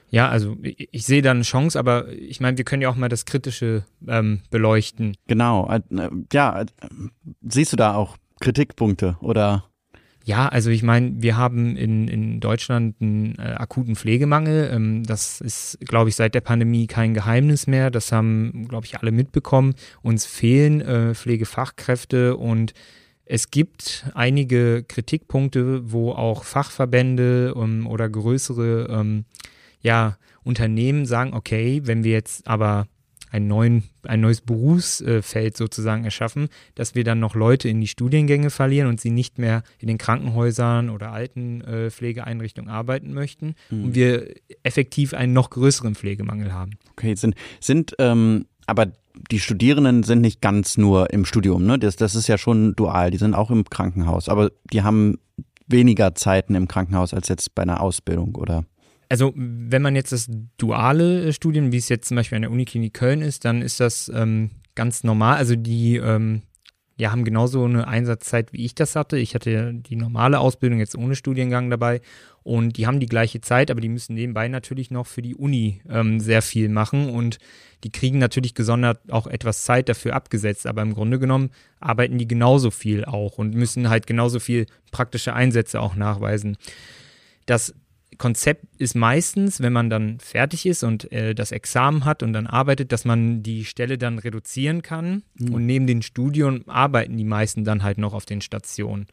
Ja, 0.09 0.29
also 0.29 0.55
ich, 0.61 0.89
ich 0.91 1.05
sehe 1.05 1.21
da 1.21 1.31
eine 1.31 1.41
Chance, 1.41 1.77
aber 1.79 2.09
ich 2.11 2.39
meine, 2.39 2.57
wir 2.57 2.65
können 2.65 2.81
ja 2.81 2.89
auch 2.89 2.95
mal 2.95 3.09
das 3.09 3.25
Kritische 3.25 3.85
ähm, 4.07 4.41
beleuchten. 4.49 5.17
Genau, 5.27 5.69
äh, 5.69 5.81
ja, 6.31 6.61
äh, 6.61 6.65
siehst 7.41 7.73
du 7.73 7.77
da 7.77 7.95
auch 7.95 8.17
Kritikpunkte 8.39 9.17
oder? 9.21 9.65
Ja, 10.27 10.47
also 10.47 10.71
ich 10.71 10.81
meine, 10.81 11.21
wir 11.21 11.37
haben 11.37 11.77
in, 11.77 12.07
in 12.07 12.39
Deutschland 12.39 12.95
einen 12.99 13.35
äh, 13.37 13.43
akuten 13.43 13.95
Pflegemangel. 13.95 14.71
Ähm, 14.73 15.03
das 15.03 15.39
ist, 15.39 15.77
glaube 15.81 16.09
ich, 16.09 16.15
seit 16.15 16.33
der 16.33 16.41
Pandemie 16.41 16.87
kein 16.87 17.13
Geheimnis 17.13 17.67
mehr. 17.67 17.91
Das 17.91 18.11
haben, 18.11 18.67
glaube 18.67 18.87
ich, 18.87 18.97
alle 18.97 19.11
mitbekommen. 19.11 19.75
Uns 20.01 20.25
fehlen 20.25 20.81
äh, 20.81 21.13
Pflegefachkräfte 21.13 22.37
und 22.37 22.73
es 23.25 23.51
gibt 23.51 24.07
einige 24.15 24.83
Kritikpunkte, 24.83 25.91
wo 25.91 26.11
auch 26.13 26.43
Fachverbände 26.43 27.53
ähm, 27.55 27.85
oder 27.85 28.09
größere 28.09 28.87
ähm, 28.89 29.25
ja, 29.81 30.17
Unternehmen 30.43 31.05
sagen, 31.05 31.35
okay, 31.35 31.81
wenn 31.85 32.03
wir 32.03 32.13
jetzt 32.13 32.47
aber 32.47 32.87
einen 33.31 33.47
neuen, 33.47 33.83
ein 34.03 34.21
neues 34.21 34.41
Berufsfeld 34.41 35.57
sozusagen 35.57 36.03
erschaffen, 36.03 36.49
dass 36.75 36.95
wir 36.95 37.03
dann 37.03 37.19
noch 37.19 37.35
Leute 37.35 37.69
in 37.69 37.81
die 37.81 37.87
Studiengänge 37.87 38.49
verlieren 38.49 38.87
und 38.87 39.01
sie 39.01 39.11
nicht 39.11 39.37
mehr 39.37 39.63
in 39.79 39.87
den 39.87 39.97
Krankenhäusern 39.97 40.89
oder 40.89 41.11
Altenpflegeeinrichtungen 41.11 42.69
arbeiten 42.69 43.13
möchten 43.13 43.55
mhm. 43.69 43.85
und 43.85 43.95
wir 43.95 44.33
effektiv 44.63 45.13
einen 45.13 45.33
noch 45.33 45.49
größeren 45.49 45.95
Pflegemangel 45.95 46.53
haben. 46.53 46.71
Okay, 46.91 47.15
sind, 47.15 47.35
sind 47.59 47.95
ähm, 47.99 48.45
aber 48.67 48.87
die 49.31 49.39
Studierenden 49.39 50.03
sind 50.03 50.21
nicht 50.21 50.41
ganz 50.41 50.77
nur 50.77 51.11
im 51.13 51.25
Studium, 51.25 51.65
ne? 51.65 51.79
Das, 51.79 51.95
das 51.95 52.15
ist 52.15 52.27
ja 52.27 52.37
schon 52.37 52.75
dual, 52.75 53.11
die 53.11 53.17
sind 53.17 53.33
auch 53.33 53.51
im 53.51 53.63
Krankenhaus, 53.63 54.27
aber 54.27 54.51
die 54.71 54.81
haben 54.81 55.19
weniger 55.67 56.15
Zeiten 56.15 56.55
im 56.55 56.67
Krankenhaus 56.67 57.13
als 57.13 57.27
jetzt 57.27 57.55
bei 57.55 57.63
einer 57.63 57.81
Ausbildung, 57.81 58.35
oder? 58.35 58.65
Also 59.09 59.33
wenn 59.35 59.81
man 59.81 59.95
jetzt 59.95 60.11
das 60.11 60.29
duale 60.57 61.31
Studium, 61.33 61.71
wie 61.71 61.77
es 61.77 61.89
jetzt 61.89 62.07
zum 62.07 62.15
Beispiel 62.15 62.37
an 62.37 62.43
der 62.43 62.51
Uniklinik 62.51 62.93
Köln 62.93 63.21
ist, 63.21 63.45
dann 63.45 63.61
ist 63.61 63.79
das 63.79 64.11
ähm, 64.13 64.51
ganz 64.75 65.03
normal. 65.03 65.37
Also 65.37 65.55
die 65.55 65.97
ähm, 65.97 66.41
ja, 66.97 67.11
haben 67.11 67.25
genauso 67.25 67.65
eine 67.65 67.87
Einsatzzeit, 67.87 68.53
wie 68.53 68.63
ich 68.63 68.73
das 68.73 68.95
hatte. 68.95 69.17
Ich 69.17 69.35
hatte 69.35 69.73
die 69.73 69.97
normale 69.97 70.39
Ausbildung 70.39 70.79
jetzt 70.79 70.97
ohne 70.97 71.15
Studiengang 71.15 71.69
dabei 71.69 71.99
und 72.43 72.77
die 72.77 72.87
haben 72.87 73.01
die 73.01 73.05
gleiche 73.05 73.41
Zeit, 73.41 73.69
aber 73.69 73.81
die 73.81 73.89
müssen 73.89 74.13
nebenbei 74.13 74.47
natürlich 74.47 74.91
noch 74.91 75.05
für 75.05 75.21
die 75.21 75.35
Uni 75.35 75.81
ähm, 75.89 76.21
sehr 76.21 76.41
viel 76.41 76.69
machen 76.69 77.09
und 77.09 77.37
die 77.83 77.91
kriegen 77.91 78.17
natürlich 78.17 78.55
gesondert 78.55 79.11
auch 79.11 79.27
etwas 79.27 79.63
Zeit 79.65 79.89
dafür 79.89 80.15
abgesetzt, 80.15 80.67
aber 80.67 80.81
im 80.83 80.93
Grunde 80.93 81.19
genommen 81.19 81.49
arbeiten 81.81 82.17
die 82.17 82.27
genauso 82.27 82.71
viel 82.71 83.03
auch 83.03 83.37
und 83.37 83.53
müssen 83.55 83.89
halt 83.89 84.07
genauso 84.07 84.39
viel 84.39 84.65
praktische 84.91 85.33
Einsätze 85.33 85.81
auch 85.81 85.95
nachweisen. 85.95 86.55
Das 87.45 87.75
Konzept 88.17 88.65
ist 88.77 88.95
meistens, 88.95 89.61
wenn 89.61 89.73
man 89.73 89.89
dann 89.89 90.19
fertig 90.19 90.65
ist 90.65 90.83
und 90.83 91.11
äh, 91.11 91.35
das 91.35 91.51
Examen 91.51 92.05
hat 92.05 92.23
und 92.23 92.33
dann 92.33 92.47
arbeitet, 92.47 92.91
dass 92.91 93.05
man 93.05 93.43
die 93.43 93.65
Stelle 93.65 93.97
dann 93.97 94.19
reduzieren 94.19 94.81
kann. 94.81 95.23
Mhm. 95.35 95.53
Und 95.53 95.65
neben 95.65 95.87
den 95.87 96.01
Studien 96.01 96.67
arbeiten 96.67 97.17
die 97.17 97.23
meisten 97.23 97.63
dann 97.63 97.83
halt 97.83 97.97
noch 97.97 98.13
auf 98.13 98.25
den 98.25 98.41
Stationen. 98.41 99.07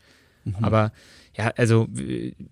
Mhm. 0.44 0.56
Aber 0.60 0.92
ja, 1.36 1.48
also 1.56 1.88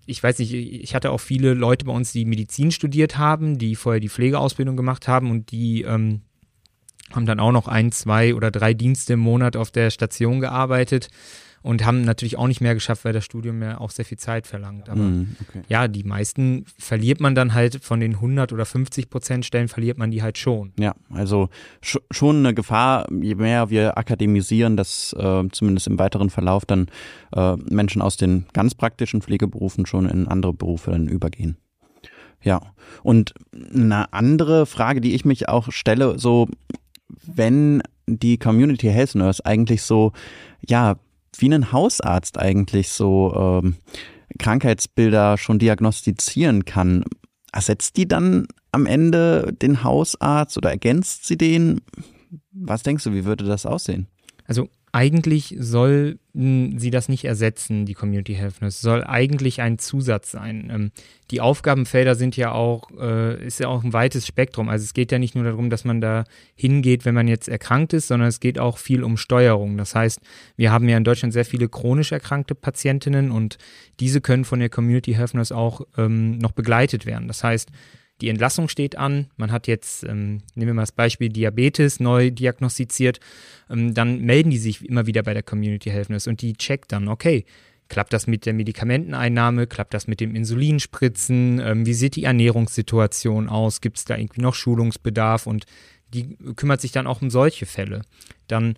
ich 0.05 0.23
weiß 0.23 0.39
nicht, 0.39 0.53
ich 0.53 0.95
hatte 0.95 1.11
auch 1.11 1.19
viele 1.19 1.53
Leute 1.53 1.85
bei 1.85 1.91
uns, 1.91 2.13
die 2.13 2.25
Medizin 2.25 2.71
studiert 2.71 3.17
haben, 3.17 3.57
die 3.57 3.75
vorher 3.75 3.99
die 3.99 4.09
Pflegeausbildung 4.09 4.75
gemacht 4.75 5.07
haben 5.07 5.29
und 5.29 5.51
die 5.51 5.83
ähm, 5.83 6.21
haben 7.11 7.25
dann 7.25 7.39
auch 7.39 7.51
noch 7.51 7.67
ein, 7.67 7.91
zwei 7.91 8.33
oder 8.33 8.51
drei 8.51 8.73
Dienste 8.73 9.13
im 9.13 9.19
Monat 9.19 9.55
auf 9.55 9.69
der 9.69 9.91
Station 9.91 10.39
gearbeitet 10.39 11.09
und 11.61 11.85
haben 11.85 12.01
natürlich 12.01 12.37
auch 12.37 12.47
nicht 12.47 12.61
mehr 12.61 12.73
geschafft, 12.73 13.05
weil 13.05 13.13
das 13.13 13.25
Studium 13.25 13.61
ja 13.61 13.79
auch 13.79 13.91
sehr 13.91 14.05
viel 14.05 14.17
Zeit 14.17 14.47
verlangt. 14.47 14.89
Aber 14.89 15.01
mm, 15.01 15.35
okay. 15.47 15.61
ja, 15.67 15.87
die 15.87 16.03
meisten 16.03 16.65
verliert 16.77 17.19
man 17.19 17.35
dann 17.35 17.53
halt 17.53 17.83
von 17.83 17.99
den 17.99 18.15
100 18.15 18.51
oder 18.53 18.65
50 18.65 19.09
Prozent 19.09 19.45
Stellen, 19.45 19.67
verliert 19.67 19.97
man 19.97 20.11
die 20.11 20.21
halt 20.21 20.37
schon. 20.37 20.73
Ja, 20.79 20.95
also 21.09 21.49
sch 21.81 21.97
schon 22.09 22.37
eine 22.37 22.53
Gefahr, 22.53 23.07
je 23.11 23.35
mehr 23.35 23.69
wir 23.69 23.97
akademisieren, 23.97 24.77
dass 24.77 25.13
äh, 25.13 25.43
zumindest 25.51 25.87
im 25.87 25.99
weiteren 25.99 26.29
Verlauf 26.29 26.65
dann 26.65 26.87
äh, 27.35 27.55
Menschen 27.55 28.01
aus 28.01 28.17
den 28.17 28.45
ganz 28.53 28.75
praktischen 28.75 29.21
Pflegeberufen 29.21 29.85
schon 29.85 30.09
in 30.09 30.27
andere 30.27 30.53
Berufe 30.53 30.91
dann 30.91 31.07
übergehen. 31.07 31.57
Ja, 32.43 32.73
und 33.03 33.35
eine 33.53 34.11
andere 34.13 34.65
Frage, 34.65 34.99
die 34.99 35.13
ich 35.13 35.25
mich 35.25 35.47
auch 35.47 35.71
stelle, 35.71 36.17
so 36.17 36.47
wenn 37.23 37.83
die 38.07 38.37
Community 38.37 38.87
Health 38.87 39.15
Nurse 39.15 39.45
eigentlich 39.45 39.83
so, 39.83 40.11
ja, 40.67 40.95
wie 41.37 41.53
ein 41.53 41.71
Hausarzt 41.71 42.37
eigentlich 42.37 42.89
so 42.89 43.33
ähm, 43.63 43.75
Krankheitsbilder 44.39 45.37
schon 45.37 45.59
diagnostizieren 45.59 46.65
kann. 46.65 47.03
Ersetzt 47.51 47.97
die 47.97 48.07
dann 48.07 48.47
am 48.71 48.85
Ende 48.85 49.53
den 49.53 49.83
Hausarzt 49.83 50.57
oder 50.57 50.69
ergänzt 50.69 51.25
sie 51.25 51.37
den? 51.37 51.81
Was 52.51 52.83
denkst 52.83 53.03
du, 53.03 53.13
wie 53.13 53.25
würde 53.25 53.45
das 53.45 53.65
aussehen? 53.65 54.07
Also 54.45 54.69
eigentlich 54.91 55.55
soll 55.57 56.19
sie 56.33 56.91
das 56.91 57.09
nicht 57.09 57.25
ersetzen, 57.25 57.85
die 57.85 57.93
Community 57.93 58.35
Health 58.35 58.61
Nurse. 58.61 58.81
Soll 58.81 59.03
eigentlich 59.03 59.61
ein 59.61 59.77
Zusatz 59.79 60.31
sein. 60.31 60.69
Ähm, 60.73 60.91
die 61.29 61.41
Aufgabenfelder 61.41 62.15
sind 62.15 62.37
ja 62.37 62.53
auch, 62.53 62.89
äh, 62.99 63.45
ist 63.45 63.59
ja 63.59 63.67
auch 63.67 63.83
ein 63.83 63.91
weites 63.91 64.27
Spektrum. 64.27 64.69
Also 64.69 64.83
es 64.83 64.93
geht 64.93 65.11
ja 65.11 65.19
nicht 65.19 65.35
nur 65.35 65.43
darum, 65.43 65.69
dass 65.69 65.83
man 65.83 65.99
da 65.99 66.23
hingeht, 66.55 67.03
wenn 67.03 67.15
man 67.15 67.27
jetzt 67.27 67.49
erkrankt 67.49 67.91
ist, 67.91 68.07
sondern 68.07 68.29
es 68.29 68.39
geht 68.39 68.59
auch 68.59 68.77
viel 68.77 69.03
um 69.03 69.17
Steuerung. 69.17 69.77
Das 69.77 69.93
heißt, 69.93 70.19
wir 70.55 70.71
haben 70.71 70.87
ja 70.87 70.95
in 70.95 71.03
Deutschland 71.03 71.33
sehr 71.33 71.45
viele 71.45 71.67
chronisch 71.67 72.13
erkrankte 72.13 72.55
Patientinnen 72.55 73.31
und 73.31 73.57
diese 73.99 74.21
können 74.21 74.45
von 74.45 74.59
der 74.59 74.69
Community 74.69 75.13
Health 75.13 75.33
Nurse 75.33 75.55
auch 75.55 75.81
ähm, 75.97 76.37
noch 76.37 76.53
begleitet 76.53 77.05
werden. 77.05 77.27
Das 77.27 77.43
heißt, 77.43 77.71
die 78.21 78.29
Entlassung 78.29 78.69
steht 78.69 78.97
an, 78.97 79.27
man 79.35 79.51
hat 79.51 79.67
jetzt, 79.67 80.03
ähm, 80.03 80.41
nehmen 80.55 80.67
wir 80.67 80.73
mal 80.73 80.83
das 80.83 80.91
Beispiel 80.91 81.29
Diabetes 81.29 81.99
neu 81.99 82.31
diagnostiziert, 82.31 83.19
ähm, 83.69 83.93
dann 83.93 84.21
melden 84.21 84.51
die 84.51 84.59
sich 84.59 84.87
immer 84.87 85.07
wieder 85.07 85.23
bei 85.23 85.33
der 85.33 85.43
Community 85.43 85.91
Nurse 86.09 86.29
und 86.29 86.41
die 86.41 86.53
checkt 86.53 86.91
dann, 86.91 87.07
okay, 87.07 87.45
klappt 87.89 88.13
das 88.13 88.27
mit 88.27 88.45
der 88.45 88.53
Medikamenteneinnahme, 88.53 89.67
klappt 89.67 89.93
das 89.93 90.07
mit 90.07 90.19
dem 90.21 90.35
Insulinspritzen, 90.35 91.59
ähm, 91.59 91.85
wie 91.85 91.93
sieht 91.93 92.15
die 92.15 92.23
Ernährungssituation 92.23 93.49
aus, 93.49 93.81
gibt 93.81 93.97
es 93.97 94.05
da 94.05 94.15
irgendwie 94.15 94.41
noch 94.41 94.55
Schulungsbedarf 94.55 95.47
und 95.47 95.65
die 96.13 96.37
kümmert 96.55 96.81
sich 96.81 96.91
dann 96.91 97.07
auch 97.07 97.21
um 97.21 97.29
solche 97.29 97.65
Fälle. 97.65 98.03
Dann 98.47 98.75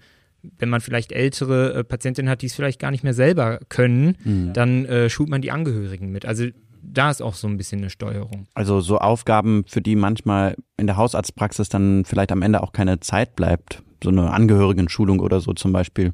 wenn 0.57 0.69
man 0.69 0.81
vielleicht 0.81 1.11
ältere 1.11 1.73
äh, 1.73 1.83
Patientinnen 1.83 2.29
hat, 2.29 2.41
die 2.41 2.47
es 2.47 2.53
vielleicht 2.53 2.79
gar 2.79 2.91
nicht 2.91 3.03
mehr 3.03 3.13
selber 3.13 3.59
können, 3.69 4.17
mhm. 4.23 4.53
dann 4.53 4.85
äh, 4.85 5.09
schult 5.09 5.29
man 5.29 5.41
die 5.41 5.51
Angehörigen 5.51 6.11
mit. 6.11 6.25
Also 6.25 6.47
da 6.83 7.09
ist 7.09 7.21
auch 7.21 7.35
so 7.35 7.47
ein 7.47 7.57
bisschen 7.57 7.79
eine 7.79 7.89
Steuerung. 7.89 8.47
Also 8.53 8.81
so 8.81 8.97
Aufgaben, 8.97 9.63
für 9.67 9.81
die 9.81 9.95
manchmal 9.95 10.55
in 10.77 10.87
der 10.87 10.97
Hausarztpraxis 10.97 11.69
dann 11.69 12.05
vielleicht 12.05 12.31
am 12.31 12.41
Ende 12.41 12.61
auch 12.61 12.73
keine 12.73 12.99
Zeit 12.99 13.35
bleibt. 13.35 13.81
So 14.03 14.09
eine 14.09 14.31
Angehörigen-Schulung 14.31 15.19
oder 15.19 15.39
so 15.39 15.53
zum 15.53 15.71
Beispiel. 15.71 16.13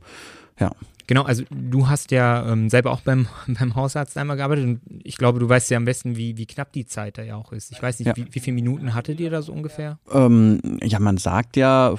Ja. 0.59 0.71
Genau, 1.07 1.23
also 1.23 1.43
du 1.49 1.89
hast 1.89 2.11
ja 2.11 2.47
ähm, 2.51 2.69
selber 2.69 2.91
auch 2.91 3.01
beim, 3.01 3.27
beim 3.47 3.75
Hausarzt 3.75 4.15
einmal 4.15 4.38
gearbeitet 4.38 4.65
und 4.65 4.81
ich 5.03 5.17
glaube, 5.17 5.39
du 5.39 5.49
weißt 5.49 5.71
ja 5.71 5.77
am 5.77 5.85
besten, 5.85 6.15
wie, 6.15 6.38
wie 6.38 6.45
knapp 6.45 6.71
die 6.71 6.85
Zeit 6.85 7.17
da 7.17 7.23
ja 7.23 7.35
auch 7.35 7.51
ist. 7.51 7.71
Ich 7.71 7.81
weiß 7.81 7.97
nicht, 7.97 8.07
ja. 8.07 8.15
wie, 8.15 8.27
wie 8.29 8.39
viele 8.39 8.53
Minuten 8.53 8.93
hattet 8.93 9.19
ihr 9.19 9.31
da 9.31 9.41
so 9.41 9.51
ungefähr? 9.51 9.97
Ähm, 10.11 10.59
ja, 10.83 10.99
man 10.99 11.17
sagt 11.17 11.57
ja, 11.57 11.95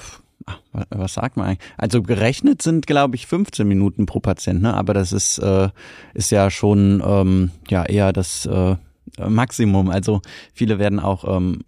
was 0.89 1.13
sagt 1.13 1.37
man 1.37 1.47
eigentlich? 1.47 1.69
Also 1.77 2.01
gerechnet 2.01 2.61
sind, 2.61 2.87
glaube 2.87 3.15
ich, 3.15 3.27
15 3.27 3.67
Minuten 3.67 4.05
pro 4.05 4.19
Patient, 4.19 4.61
ne? 4.61 4.73
aber 4.73 4.93
das 4.93 5.11
ist, 5.11 5.37
äh, 5.39 5.69
ist 6.13 6.31
ja 6.31 6.49
schon 6.49 7.01
ähm, 7.05 7.51
ja 7.69 7.85
eher 7.85 8.13
das 8.13 8.45
äh, 8.45 8.75
Maximum. 9.19 9.89
Also 9.89 10.21
viele 10.53 10.79
werden 10.79 10.99
auch 10.99 11.25
ähm, 11.27 11.59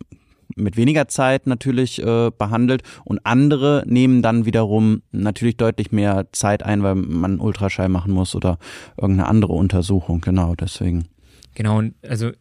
mit 0.55 0.77
weniger 0.77 1.07
Zeit 1.07 1.47
natürlich 1.47 2.01
äh, 2.01 2.31
behandelt 2.37 2.83
und 3.05 3.25
andere 3.25 3.83
nehmen 3.87 4.21
dann 4.21 4.45
wiederum 4.45 5.01
natürlich 5.11 5.57
deutlich 5.57 5.91
mehr 5.91 6.27
Zeit 6.31 6.63
ein, 6.63 6.83
weil 6.83 6.95
man 6.95 7.39
Ultraschall 7.39 7.89
machen 7.89 8.13
muss 8.13 8.35
oder 8.35 8.57
irgendeine 8.97 9.29
andere 9.29 9.53
Untersuchung. 9.53 10.21
Genau, 10.21 10.55
deswegen. 10.55 11.05
Genau, 11.55 11.77
und 11.79 11.95
also 12.07 12.31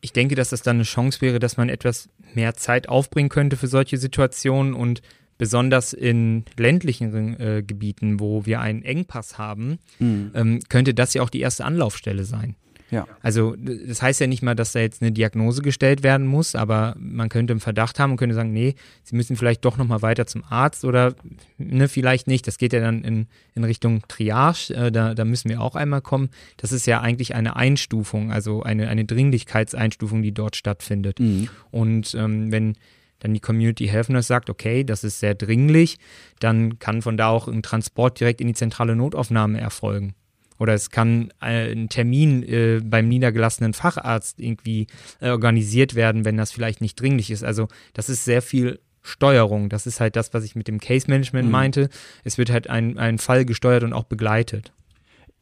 ich 0.00 0.12
denke, 0.12 0.34
dass 0.34 0.50
das 0.50 0.62
dann 0.62 0.76
eine 0.76 0.84
Chance 0.84 1.20
wäre, 1.20 1.38
dass 1.38 1.56
man 1.56 1.68
etwas 1.68 2.08
mehr 2.34 2.54
Zeit 2.54 2.88
aufbringen 2.88 3.28
könnte 3.28 3.56
für 3.56 3.68
solche 3.68 3.98
Situationen 3.98 4.74
und 4.74 5.02
besonders 5.42 5.92
in 5.92 6.44
ländlichen 6.56 7.40
äh, 7.40 7.64
Gebieten, 7.66 8.20
wo 8.20 8.46
wir 8.46 8.60
einen 8.60 8.84
Engpass 8.84 9.38
haben, 9.38 9.80
mhm. 9.98 10.30
ähm, 10.36 10.60
könnte 10.68 10.94
das 10.94 11.14
ja 11.14 11.22
auch 11.22 11.30
die 11.30 11.40
erste 11.40 11.64
Anlaufstelle 11.64 12.22
sein. 12.22 12.54
Ja. 12.92 13.08
Also 13.22 13.56
das 13.56 14.02
heißt 14.02 14.20
ja 14.20 14.28
nicht 14.28 14.42
mal, 14.42 14.54
dass 14.54 14.70
da 14.70 14.78
jetzt 14.78 15.02
eine 15.02 15.10
Diagnose 15.10 15.60
gestellt 15.62 16.04
werden 16.04 16.28
muss, 16.28 16.54
aber 16.54 16.94
man 16.96 17.28
könnte 17.28 17.54
einen 17.54 17.58
Verdacht 17.58 17.98
haben 17.98 18.12
und 18.12 18.18
könnte 18.18 18.36
sagen, 18.36 18.52
nee, 18.52 18.76
Sie 19.02 19.16
müssen 19.16 19.34
vielleicht 19.34 19.64
doch 19.64 19.78
nochmal 19.78 20.00
weiter 20.00 20.28
zum 20.28 20.44
Arzt 20.48 20.84
oder 20.84 21.16
ne, 21.58 21.88
vielleicht 21.88 22.28
nicht. 22.28 22.46
Das 22.46 22.56
geht 22.56 22.72
ja 22.72 22.78
dann 22.78 23.02
in, 23.02 23.26
in 23.56 23.64
Richtung 23.64 24.02
Triage, 24.06 24.72
äh, 24.74 24.92
da, 24.92 25.14
da 25.14 25.24
müssen 25.24 25.48
wir 25.48 25.60
auch 25.60 25.74
einmal 25.74 26.02
kommen. 26.02 26.28
Das 26.56 26.70
ist 26.70 26.86
ja 26.86 27.00
eigentlich 27.00 27.34
eine 27.34 27.56
Einstufung, 27.56 28.30
also 28.30 28.62
eine, 28.62 28.86
eine 28.86 29.06
Dringlichkeitseinstufung, 29.06 30.22
die 30.22 30.32
dort 30.32 30.54
stattfindet. 30.54 31.18
Mhm. 31.18 31.48
Und 31.72 32.14
ähm, 32.14 32.52
wenn 32.52 32.76
dann 33.22 33.34
die 33.34 33.40
Community 33.40 33.86
Health 33.86 34.08
Nurse 34.08 34.26
sagt, 34.26 34.50
okay, 34.50 34.82
das 34.82 35.04
ist 35.04 35.20
sehr 35.20 35.34
dringlich, 35.34 35.98
dann 36.40 36.78
kann 36.80 37.02
von 37.02 37.16
da 37.16 37.28
auch 37.28 37.46
ein 37.46 37.62
Transport 37.62 38.18
direkt 38.18 38.40
in 38.40 38.48
die 38.48 38.54
zentrale 38.54 38.96
Notaufnahme 38.96 39.60
erfolgen. 39.60 40.14
Oder 40.58 40.74
es 40.74 40.90
kann 40.90 41.32
äh, 41.40 41.72
ein 41.72 41.88
Termin 41.88 42.42
äh, 42.42 42.80
beim 42.84 43.08
niedergelassenen 43.08 43.74
Facharzt 43.74 44.40
irgendwie 44.40 44.86
äh, 45.20 45.30
organisiert 45.30 45.94
werden, 45.94 46.24
wenn 46.24 46.36
das 46.36 46.52
vielleicht 46.52 46.80
nicht 46.80 47.00
dringlich 47.00 47.30
ist. 47.30 47.44
Also 47.44 47.68
das 47.94 48.08
ist 48.08 48.24
sehr 48.24 48.42
viel 48.42 48.80
Steuerung. 49.02 49.68
Das 49.68 49.86
ist 49.86 50.00
halt 50.00 50.16
das, 50.16 50.34
was 50.34 50.44
ich 50.44 50.54
mit 50.54 50.68
dem 50.68 50.80
Case 50.80 51.08
Management 51.08 51.46
mhm. 51.46 51.52
meinte. 51.52 51.88
Es 52.24 52.38
wird 52.38 52.50
halt 52.50 52.68
ein, 52.68 52.98
ein 52.98 53.18
Fall 53.18 53.44
gesteuert 53.44 53.82
und 53.82 53.92
auch 53.92 54.04
begleitet. 54.04 54.72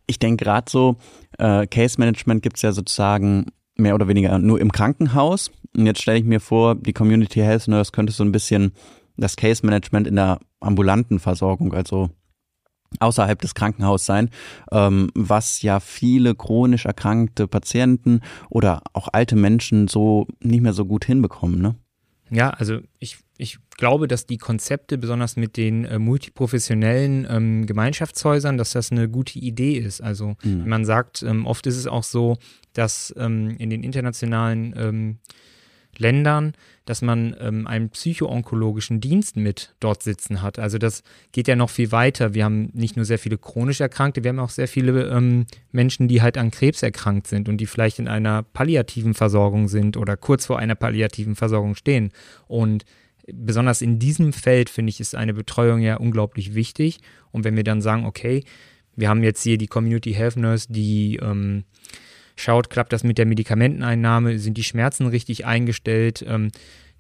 Ich 0.07 0.19
denke 0.19 0.45
gerade 0.45 0.71
so, 0.71 0.97
äh, 1.39 1.67
Case 1.67 1.97
Management 1.99 2.43
gibt 2.43 2.57
es 2.57 2.63
ja 2.63 2.73
sozusagen 2.73 3.47
mehr 3.81 3.95
oder 3.95 4.09
weniger 4.09 4.39
nur 4.39 4.61
im 4.61 4.73
Krankenhaus. 4.73 5.51
Und 5.77 5.87
jetzt 5.87 6.03
stelle 6.03 6.19
ich 6.19 6.25
mir 6.25 6.41
vor, 6.41 6.75
die 6.75 6.93
Community 6.93 7.41
Health 7.41 7.69
Nurse 7.69 7.93
könnte 7.93 8.13
so 8.13 8.25
ein 8.25 8.33
bisschen 8.33 8.73
das 9.17 9.37
Case 9.37 9.65
Management 9.65 10.07
in 10.07 10.17
der 10.17 10.39
ambulanten 10.61 11.19
Versorgung, 11.19 11.75
also 11.75 12.11
außerhalb 12.99 13.41
des 13.41 13.55
Krankenhauses 13.55 14.07
sein, 14.07 14.31
ähm, 14.73 15.11
was 15.15 15.63
ja 15.63 15.79
viele 15.79 16.35
chronisch 16.35 16.87
erkrankte 16.87 17.47
Patienten 17.47 18.21
oder 18.49 18.83
auch 18.93 19.09
alte 19.13 19.37
Menschen 19.37 19.87
so 19.87 20.27
nicht 20.41 20.63
mehr 20.63 20.73
so 20.73 20.85
gut 20.85 21.05
hinbekommen, 21.05 21.61
ne? 21.61 21.77
Ja, 22.31 22.51
also 22.51 22.79
ich, 22.99 23.19
ich 23.39 23.59
glaube, 23.77 24.07
dass 24.07 24.27
die 24.27 24.39
Konzepte, 24.39 24.99
besonders 24.99 25.37
mit 25.37 25.57
den 25.57 25.85
äh, 25.85 25.99
multiprofessionellen 25.99 27.27
ähm, 27.29 27.67
Gemeinschaftshäusern, 27.67 28.57
dass 28.57 28.73
das 28.73 28.93
eine 28.93 29.09
gute 29.09 29.39
Idee 29.39 29.79
ist. 29.79 30.01
Also 30.01 30.37
mhm. 30.45 30.69
man 30.69 30.85
sagt, 30.85 31.23
ähm, 31.23 31.45
oft 31.45 31.67
ist 31.67 31.77
es 31.77 31.89
auch 31.89 32.05
so, 32.05 32.39
dass 32.73 33.13
ähm, 33.19 33.57
in 33.59 33.69
den 33.69 33.83
internationalen 33.83 34.75
ähm, 34.77 35.19
Ländern, 36.01 36.55
dass 36.85 37.03
man 37.03 37.37
ähm, 37.39 37.67
einen 37.67 37.91
psychoonkologischen 37.91 39.01
Dienst 39.01 39.37
mit 39.37 39.75
dort 39.79 40.03
sitzen 40.03 40.43
hat. 40.43 40.59
Also 40.59 40.79
das 40.79 41.03
geht 41.33 41.47
ja 41.47 41.55
noch 41.55 41.71
viel 41.71 41.93
weiter. 41.93 42.35
Wir 42.35 42.45
haben 42.45 42.71
nicht 42.73 42.97
nur 42.97 43.05
sehr 43.05 43.19
viele 43.19 43.39
chronisch 43.39 43.81
Erkrankte, 43.81 44.25
wir 44.25 44.31
haben 44.31 44.41
auch 44.41 44.51
sehr 44.51 44.67
viele 44.67 45.09
ähm, 45.09 45.47
Menschen, 45.71 46.09
die 46.09 46.23
halt 46.23 46.37
an 46.37 46.51
Krebs 46.51 46.83
erkrankt 46.83 47.29
sind 47.29 47.49
und 47.49 47.59
die 47.59 47.67
vielleicht 47.67 47.99
in 47.99 48.09
einer 48.09 48.43
palliativen 48.43 49.15
Versorgung 49.15 49.69
sind 49.69 49.97
oder 49.97 50.17
kurz 50.17 50.47
vor 50.47 50.59
einer 50.59 50.75
palliativen 50.75 51.37
Versorgung 51.37 51.75
stehen. 51.77 52.11
Und 52.49 52.85
besonders 53.33 53.83
in 53.83 53.99
diesem 53.99 54.33
Feld 54.33 54.71
finde 54.71 54.91
ich, 54.91 55.01
ist 55.01 55.15
eine 55.15 55.35
Betreuung 55.35 55.81
ja 55.81 55.97
unglaublich 55.97 56.55
wichtig. 56.55 56.99
Und 57.31 57.45
wenn 57.45 57.57
wir 57.57 57.65
dann 57.65 57.83
sagen, 57.83 58.07
okay, 58.07 58.45
wir 58.97 59.09
haben 59.09 59.23
jetzt 59.23 59.43
hier 59.43 59.59
die 59.59 59.67
Community 59.67 60.13
Health 60.13 60.37
Nurse, 60.37 60.67
die 60.71 61.17
ähm, 61.23 61.65
schaut, 62.37 62.71
klappt 62.71 62.93
das 62.93 63.05
mit 63.05 63.19
der 63.19 63.27
Medikamenteneinnahme, 63.27 64.39
sind 64.39 64.57
die 64.57 64.65
Schmerzen 64.65 65.07
richtig 65.07 65.47
eingestellt, 65.47 66.25
ähm, 66.27 66.51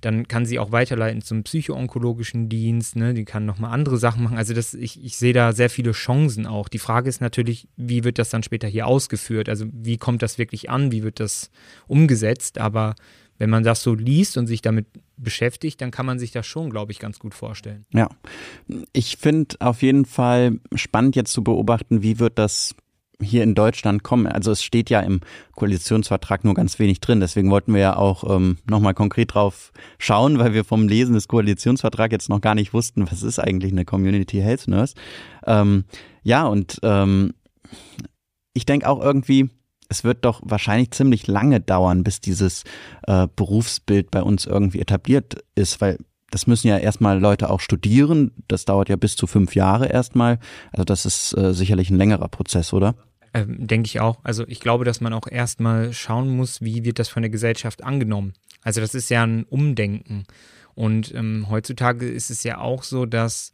dann 0.00 0.28
kann 0.28 0.46
sie 0.46 0.58
auch 0.58 0.72
weiterleiten 0.72 1.20
zum 1.20 1.42
psychoonkologischen 1.42 2.48
Dienst, 2.48 2.96
ne? 2.96 3.12
die 3.14 3.24
kann 3.24 3.44
nochmal 3.44 3.72
andere 3.72 3.98
Sachen 3.98 4.24
machen. 4.24 4.38
Also 4.38 4.54
das, 4.54 4.74
ich, 4.74 5.02
ich 5.04 5.16
sehe 5.16 5.32
da 5.32 5.52
sehr 5.52 5.68
viele 5.68 5.92
Chancen 5.92 6.46
auch. 6.46 6.68
Die 6.68 6.78
Frage 6.78 7.08
ist 7.08 7.20
natürlich, 7.20 7.68
wie 7.76 8.04
wird 8.04 8.18
das 8.18 8.30
dann 8.30 8.42
später 8.42 8.66
hier 8.66 8.86
ausgeführt? 8.86 9.48
Also 9.48 9.66
wie 9.72 9.98
kommt 9.98 10.22
das 10.22 10.38
wirklich 10.38 10.70
an? 10.70 10.90
Wie 10.90 11.02
wird 11.02 11.20
das 11.20 11.50
umgesetzt? 11.86 12.58
Aber 12.58 12.94
wenn 13.38 13.50
man 13.50 13.62
das 13.62 13.82
so 13.82 13.94
liest 13.94 14.36
und 14.36 14.46
sich 14.46 14.62
damit 14.62 14.86
beschäftigt, 15.16 15.80
dann 15.80 15.90
kann 15.90 16.06
man 16.06 16.18
sich 16.18 16.30
das 16.30 16.46
schon, 16.46 16.70
glaube 16.70 16.92
ich, 16.92 16.98
ganz 16.98 17.18
gut 17.18 17.34
vorstellen. 17.34 17.84
Ja, 17.92 18.08
ich 18.92 19.16
finde 19.18 19.56
auf 19.60 19.82
jeden 19.82 20.04
Fall 20.04 20.60
spannend 20.74 21.16
jetzt 21.16 21.32
zu 21.32 21.44
beobachten, 21.44 22.02
wie 22.02 22.18
wird 22.18 22.38
das 22.38 22.74
hier 23.22 23.42
in 23.42 23.54
Deutschland 23.54 24.02
kommen. 24.02 24.26
Also 24.26 24.50
es 24.52 24.62
steht 24.62 24.90
ja 24.90 25.00
im 25.00 25.20
Koalitionsvertrag 25.52 26.44
nur 26.44 26.54
ganz 26.54 26.78
wenig 26.78 27.00
drin. 27.00 27.20
Deswegen 27.20 27.50
wollten 27.50 27.74
wir 27.74 27.80
ja 27.80 27.96
auch 27.96 28.24
ähm, 28.35 28.59
nochmal 28.68 28.94
konkret 28.94 29.35
drauf 29.35 29.72
schauen, 29.98 30.38
weil 30.38 30.52
wir 30.54 30.64
vom 30.64 30.88
Lesen 30.88 31.14
des 31.14 31.28
Koalitionsvertrags 31.28 32.12
jetzt 32.12 32.28
noch 32.28 32.40
gar 32.40 32.54
nicht 32.54 32.72
wussten, 32.72 33.11
was 33.11 33.22
ist 33.22 33.38
eigentlich 33.38 33.72
eine 33.72 33.85
Community 33.85 34.40
Health 34.40 34.68
Nurse. 34.68 34.94
Ähm, 35.46 35.85
ja, 36.22 36.46
und 36.46 36.78
ähm, 36.83 37.35
ich 38.52 38.66
denke 38.66 38.88
auch 38.88 39.00
irgendwie, 39.00 39.50
es 39.88 40.04
wird 40.04 40.24
doch 40.24 40.40
wahrscheinlich 40.44 40.92
ziemlich 40.92 41.26
lange 41.26 41.61
dauern, 41.61 42.04
bis 42.04 42.20
dieses 42.20 42.64
äh, 43.06 43.26
Berufsbild 43.35 44.11
bei 44.11 44.22
uns 44.22 44.46
irgendwie 44.46 44.80
etabliert 44.80 45.42
ist, 45.54 45.80
weil 45.80 45.98
das 46.30 46.46
müssen 46.46 46.68
ja 46.68 46.78
erstmal 46.78 47.18
Leute 47.18 47.50
auch 47.50 47.61
studieren. 47.61 48.30
Das 48.46 48.64
dauert 48.64 48.88
ja 48.88 48.96
bis 48.96 49.16
zu 49.16 49.26
fünf 49.26 49.54
Jahre 49.54 49.87
erstmal. 49.87 50.38
Also 50.70 50.85
das 50.85 51.04
ist 51.04 51.37
äh, 51.37 51.52
sicherlich 51.52 51.90
ein 51.90 51.96
längerer 51.96 52.28
Prozess, 52.28 52.72
oder? 52.72 52.94
Ähm, 53.32 53.66
denke 53.66 53.86
ich 53.86 54.00
auch. 54.00 54.18
Also 54.24 54.44
ich 54.48 54.60
glaube, 54.60 54.84
dass 54.84 55.00
man 55.00 55.12
auch 55.12 55.28
erstmal 55.28 55.92
schauen 55.92 56.28
muss, 56.30 56.62
wie 56.62 56.84
wird 56.84 56.98
das 56.98 57.08
von 57.08 57.22
der 57.22 57.30
Gesellschaft 57.30 57.84
angenommen. 57.84 58.32
Also 58.62 58.80
das 58.80 58.94
ist 58.94 59.08
ja 59.08 59.22
ein 59.24 59.44
Umdenken. 59.44 60.24
Und 60.74 61.14
ähm, 61.14 61.46
heutzutage 61.48 62.08
ist 62.08 62.30
es 62.30 62.42
ja 62.42 62.58
auch 62.58 62.82
so, 62.82 63.06
dass 63.06 63.52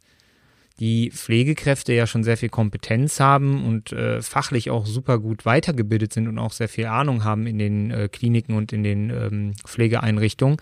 die 0.79 1.11
Pflegekräfte 1.11 1.93
ja 1.93 2.05
schon 2.05 2.23
sehr 2.23 2.37
viel 2.37 2.49
Kompetenz 2.49 3.19
haben 3.19 3.65
und 3.65 3.91
äh, 3.91 4.21
fachlich 4.21 4.69
auch 4.69 4.85
super 4.85 5.19
gut 5.19 5.45
weitergebildet 5.45 6.13
sind 6.13 6.27
und 6.27 6.37
auch 6.37 6.51
sehr 6.51 6.69
viel 6.69 6.85
Ahnung 6.85 7.23
haben 7.23 7.47
in 7.47 7.57
den 7.57 7.91
äh, 7.91 8.09
Kliniken 8.11 8.55
und 8.55 8.73
in 8.73 8.83
den 8.83 9.09
ähm, 9.09 9.53
Pflegeeinrichtungen, 9.65 10.57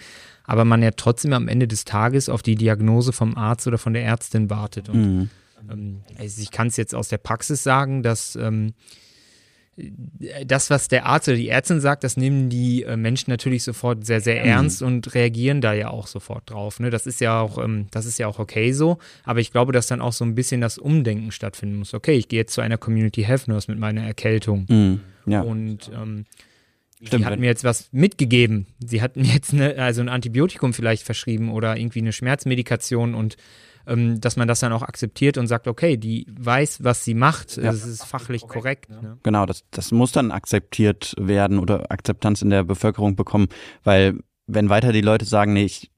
aber 0.45 0.63
man 0.63 0.81
ja 0.81 0.91
trotzdem 0.91 1.33
am 1.33 1.49
Ende 1.49 1.67
des 1.67 1.83
Tages 1.83 2.29
auf 2.29 2.43
die 2.43 2.55
Diagnose 2.55 3.11
vom 3.11 3.35
Arzt 3.35 3.67
oder 3.67 3.77
von 3.77 3.93
der 3.93 4.05
Ärztin 4.05 4.49
wartet. 4.49 4.87
Und 4.87 5.01
mhm. 5.01 5.29
ähm, 5.69 6.01
also 6.17 6.41
ich 6.41 6.51
kann 6.51 6.67
es 6.67 6.77
jetzt 6.77 6.95
aus 6.95 7.09
der 7.09 7.17
Praxis 7.17 7.61
sagen, 7.61 8.01
dass 8.01 8.37
ähm, 8.37 8.73
das, 10.45 10.69
was 10.69 10.87
der 10.87 11.05
Arzt 11.05 11.27
oder 11.27 11.35
die 11.37 11.49
Ärztin 11.49 11.81
sagt, 11.81 12.05
das 12.05 12.15
nehmen 12.15 12.49
die 12.49 12.83
äh, 12.83 12.95
Menschen 12.95 13.29
natürlich 13.29 13.63
sofort 13.63 14.05
sehr, 14.05 14.21
sehr 14.21 14.41
mhm. 14.41 14.49
ernst 14.49 14.81
mhm. 14.81 14.87
und 14.87 15.13
reagieren 15.13 15.59
da 15.59 15.73
ja 15.73 15.89
auch 15.89 16.07
sofort 16.07 16.49
drauf. 16.49 16.79
Ne? 16.79 16.89
Das 16.89 17.05
ist 17.05 17.19
ja 17.19 17.41
auch, 17.41 17.61
ähm, 17.61 17.87
das 17.91 18.05
ist 18.05 18.17
ja 18.17 18.27
auch 18.27 18.39
okay 18.39 18.71
so. 18.71 18.99
Aber 19.25 19.41
ich 19.41 19.51
glaube, 19.51 19.73
dass 19.73 19.87
dann 19.87 19.99
auch 19.99 20.13
so 20.13 20.23
ein 20.23 20.33
bisschen 20.33 20.61
das 20.61 20.77
Umdenken 20.77 21.31
stattfinden 21.31 21.75
muss. 21.75 21.93
Okay, 21.93 22.13
ich 22.13 22.29
gehe 22.29 22.39
jetzt 22.39 22.53
zu 22.53 22.61
einer 22.61 22.77
Community 22.77 23.23
Health 23.23 23.49
Nurse 23.49 23.69
mit 23.69 23.79
meiner 23.79 24.03
Erkältung. 24.03 24.65
Mhm. 24.69 25.01
Ja. 25.25 25.41
Und 25.41 25.91
ähm, 25.93 26.25
Stimmt. 27.03 27.23
Sie 27.23 27.25
hat 27.25 27.39
mir 27.39 27.47
jetzt 27.47 27.65
was 27.65 27.89
mitgegeben. 27.91 28.67
Sie 28.79 29.01
hat 29.01 29.17
mir 29.17 29.25
jetzt 29.25 29.53
eine, 29.53 29.75
also 29.77 29.99
ein 30.01 30.09
Antibiotikum 30.09 30.73
vielleicht 30.73 31.03
verschrieben 31.03 31.51
oder 31.51 31.75
irgendwie 31.75 31.99
eine 31.99 32.13
Schmerzmedikation 32.13 33.13
und 33.13 33.35
ähm, 33.87 34.19
dass 34.21 34.35
man 34.35 34.47
das 34.47 34.59
dann 34.59 34.73
auch 34.73 34.81
akzeptiert 34.81 35.37
und 35.37 35.47
sagt, 35.47 35.67
okay, 35.67 35.97
die 35.97 36.27
weiß, 36.29 36.83
was 36.83 37.03
sie 37.03 37.13
macht, 37.13 37.57
ja. 37.57 37.71
es 37.71 37.85
ist 37.85 38.05
fachlich 38.05 38.41
korrekt. 38.41 38.87
korrekt 38.87 39.03
ne? 39.03 39.17
Genau, 39.23 39.45
das, 39.45 39.63
das 39.71 39.91
muss 39.91 40.11
dann 40.11 40.31
akzeptiert 40.31 41.13
werden 41.17 41.59
oder 41.59 41.91
Akzeptanz 41.91 42.41
in 42.41 42.49
der 42.49 42.63
Bevölkerung 42.63 43.15
bekommen, 43.15 43.47
weil 43.83 44.19
wenn 44.47 44.69
weiter 44.69 44.91
die 44.91 45.01
Leute 45.01 45.25
sagen, 45.25 45.53
nee, 45.53 45.65
ich 45.65 45.91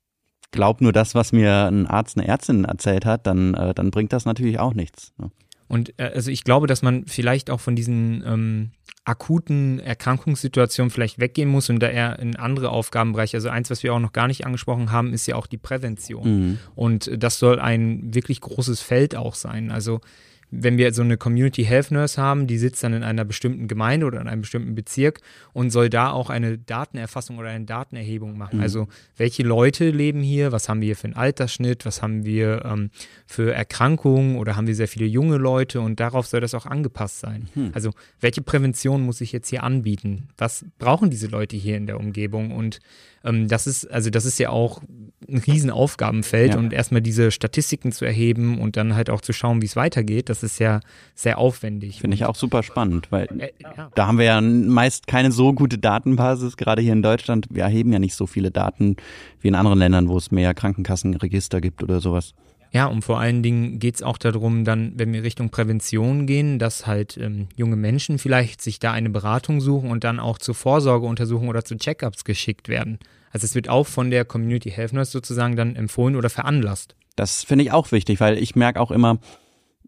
glaube 0.51 0.83
nur 0.83 0.93
das, 0.93 1.15
was 1.15 1.31
mir 1.31 1.67
ein 1.67 1.87
Arzt, 1.87 2.17
eine 2.17 2.27
Ärztin 2.27 2.65
erzählt 2.65 3.05
hat, 3.05 3.27
dann, 3.27 3.53
äh, 3.53 3.73
dann 3.73 3.91
bringt 3.91 4.13
das 4.13 4.25
natürlich 4.25 4.59
auch 4.59 4.73
nichts. 4.73 5.13
Ne? 5.17 5.31
Und 5.67 5.93
äh, 5.99 6.11
also 6.13 6.31
ich 6.31 6.43
glaube, 6.43 6.67
dass 6.67 6.81
man 6.81 7.05
vielleicht 7.05 7.49
auch 7.49 7.59
von 7.59 7.75
diesen 7.75 8.23
ähm, 8.25 8.71
akuten 9.07 9.79
Erkrankungssituationen 9.79 10.91
vielleicht 10.91 11.17
weggehen 11.17 11.47
muss 11.47 11.69
und 11.69 11.79
da 11.79 11.87
eher 11.87 12.19
in 12.19 12.35
andere 12.35 12.71
Aufgabenbereiche. 12.71 13.37
Also 13.37 13.47
eins, 13.47 13.69
was 13.69 13.81
wir 13.81 13.93
auch 13.93 13.99
noch 13.99 14.11
gar 14.11 14.27
nicht 14.27 14.45
angesprochen 14.45 14.91
haben, 14.91 15.13
ist 15.13 15.25
ja 15.27 15.35
auch 15.35 15.47
die 15.47 15.57
Prävention. 15.57 16.23
Mhm. 16.23 16.59
Und 16.75 17.09
das 17.15 17.39
soll 17.39 17.59
ein 17.59 18.13
wirklich 18.13 18.41
großes 18.41 18.81
Feld 18.81 19.15
auch 19.15 19.35
sein. 19.35 19.71
Also 19.71 20.01
wenn 20.49 20.77
wir 20.77 20.93
so 20.93 21.01
eine 21.01 21.17
Community 21.17 21.65
Health 21.65 21.91
Nurse 21.91 22.21
haben, 22.21 22.47
die 22.47 22.57
sitzt 22.57 22.83
dann 22.83 22.93
in 22.93 23.03
einer 23.03 23.25
bestimmten 23.25 23.67
Gemeinde 23.67 24.05
oder 24.05 24.21
in 24.21 24.27
einem 24.27 24.41
bestimmten 24.41 24.75
Bezirk 24.75 25.19
und 25.53 25.71
soll 25.71 25.89
da 25.89 26.11
auch 26.11 26.29
eine 26.29 26.57
Datenerfassung 26.57 27.37
oder 27.37 27.49
eine 27.49 27.65
Datenerhebung 27.65 28.37
machen. 28.37 28.57
Mhm. 28.57 28.63
Also 28.63 28.87
welche 29.17 29.43
Leute 29.43 29.89
leben 29.89 30.21
hier, 30.21 30.51
was 30.51 30.69
haben 30.69 30.81
wir 30.81 30.95
für 30.95 31.05
einen 31.05 31.15
Altersschnitt, 31.15 31.85
was 31.85 32.01
haben 32.01 32.23
wir 32.23 32.63
ähm, 32.65 32.91
für 33.25 33.53
Erkrankungen 33.53 34.37
oder 34.37 34.55
haben 34.55 34.67
wir 34.67 34.75
sehr 34.75 34.87
viele 34.87 35.05
junge 35.05 35.37
Leute 35.37 35.81
und 35.81 35.99
darauf 35.99 36.27
soll 36.27 36.39
das 36.39 36.53
auch 36.53 36.65
angepasst 36.65 37.19
sein. 37.19 37.49
Mhm. 37.53 37.71
Also 37.73 37.91
welche 38.21 38.41
Prävention 38.41 39.01
muss 39.01 39.19
ich 39.19 39.33
jetzt 39.33 39.49
hier 39.49 39.63
anbieten? 39.63 40.29
Was 40.37 40.65
brauchen 40.79 41.09
diese 41.09 41.27
Leute 41.27 41.57
hier 41.57 41.75
in 41.75 41.87
der 41.87 41.99
Umgebung 41.99 42.51
und 42.51 42.79
ähm, 43.27 43.47
das 43.47 43.67
ist, 43.67 43.85
also 43.91 44.09
das 44.09 44.25
ist 44.25 44.39
ja 44.39 44.49
auch 44.49 44.81
ein 45.27 45.37
Riesenaufgabenfeld 45.39 46.53
ja. 46.53 46.59
und 46.59 46.73
erstmal 46.73 47.01
diese 47.01 47.31
Statistiken 47.31 47.91
zu 47.91 48.05
erheben 48.05 48.59
und 48.59 48.77
dann 48.77 48.95
halt 48.95 49.09
auch 49.09 49.21
zu 49.21 49.33
schauen, 49.33 49.61
wie 49.61 49.65
es 49.65 49.75
weitergeht, 49.75 50.29
das 50.29 50.36
ist 50.43 50.59
ja 50.59 50.79
sehr 51.15 51.37
aufwendig. 51.37 52.01
Finde 52.01 52.15
ich 52.15 52.25
auch 52.25 52.35
super 52.35 52.63
spannend, 52.63 53.11
weil 53.11 53.27
äh, 53.39 53.51
ja. 53.61 53.89
da 53.95 54.07
haben 54.07 54.17
wir 54.17 54.25
ja 54.25 54.41
meist 54.41 55.07
keine 55.07 55.31
so 55.31 55.53
gute 55.53 55.77
Datenbasis, 55.77 56.57
gerade 56.57 56.81
hier 56.81 56.93
in 56.93 57.01
Deutschland. 57.01 57.47
Wir 57.49 57.63
erheben 57.63 57.91
ja 57.93 57.99
nicht 57.99 58.15
so 58.15 58.27
viele 58.27 58.51
Daten 58.51 58.97
wie 59.41 59.47
in 59.47 59.55
anderen 59.55 59.79
Ländern, 59.79 60.09
wo 60.09 60.17
es 60.17 60.31
mehr 60.31 60.53
Krankenkassenregister 60.53 61.61
gibt 61.61 61.83
oder 61.83 61.99
sowas. 61.99 62.33
Ja, 62.71 62.85
und 62.87 63.01
vor 63.03 63.19
allen 63.19 63.43
Dingen 63.43 63.79
geht 63.79 63.95
es 63.95 64.03
auch 64.03 64.17
darum, 64.17 64.65
dann, 64.65 64.93
wenn 64.95 65.13
wir 65.13 65.23
Richtung 65.23 65.49
Prävention 65.49 66.27
gehen, 66.27 66.59
dass 66.59 66.85
halt 66.85 67.17
ähm, 67.17 67.47
junge 67.55 67.77
Menschen 67.77 68.19
vielleicht 68.19 68.61
sich 68.61 68.79
da 68.79 68.91
eine 68.91 69.09
Beratung 69.09 69.61
suchen 69.61 69.89
und 69.89 70.03
dann 70.03 70.19
auch 70.19 70.37
zur 70.37 70.53
Vorsorgeuntersuchung 70.53 71.47
oder 71.47 71.63
zu 71.63 71.77
Checkups 71.77 72.25
geschickt 72.25 72.67
werden. 72.67 72.99
Also 73.31 73.45
es 73.45 73.55
wird 73.55 73.69
auch 73.69 73.87
von 73.87 74.11
der 74.11 74.25
Community 74.25 74.69
Health 74.69 74.93
Nurse 74.93 75.11
sozusagen 75.11 75.55
dann 75.55 75.75
empfohlen 75.75 76.15
oder 76.15 76.29
veranlasst. 76.29 76.95
Das 77.15 77.43
finde 77.43 77.63
ich 77.63 77.71
auch 77.71 77.91
wichtig, 77.91 78.19
weil 78.19 78.37
ich 78.37 78.55
merke 78.55 78.79
auch 78.79 78.91
immer, 78.91 79.17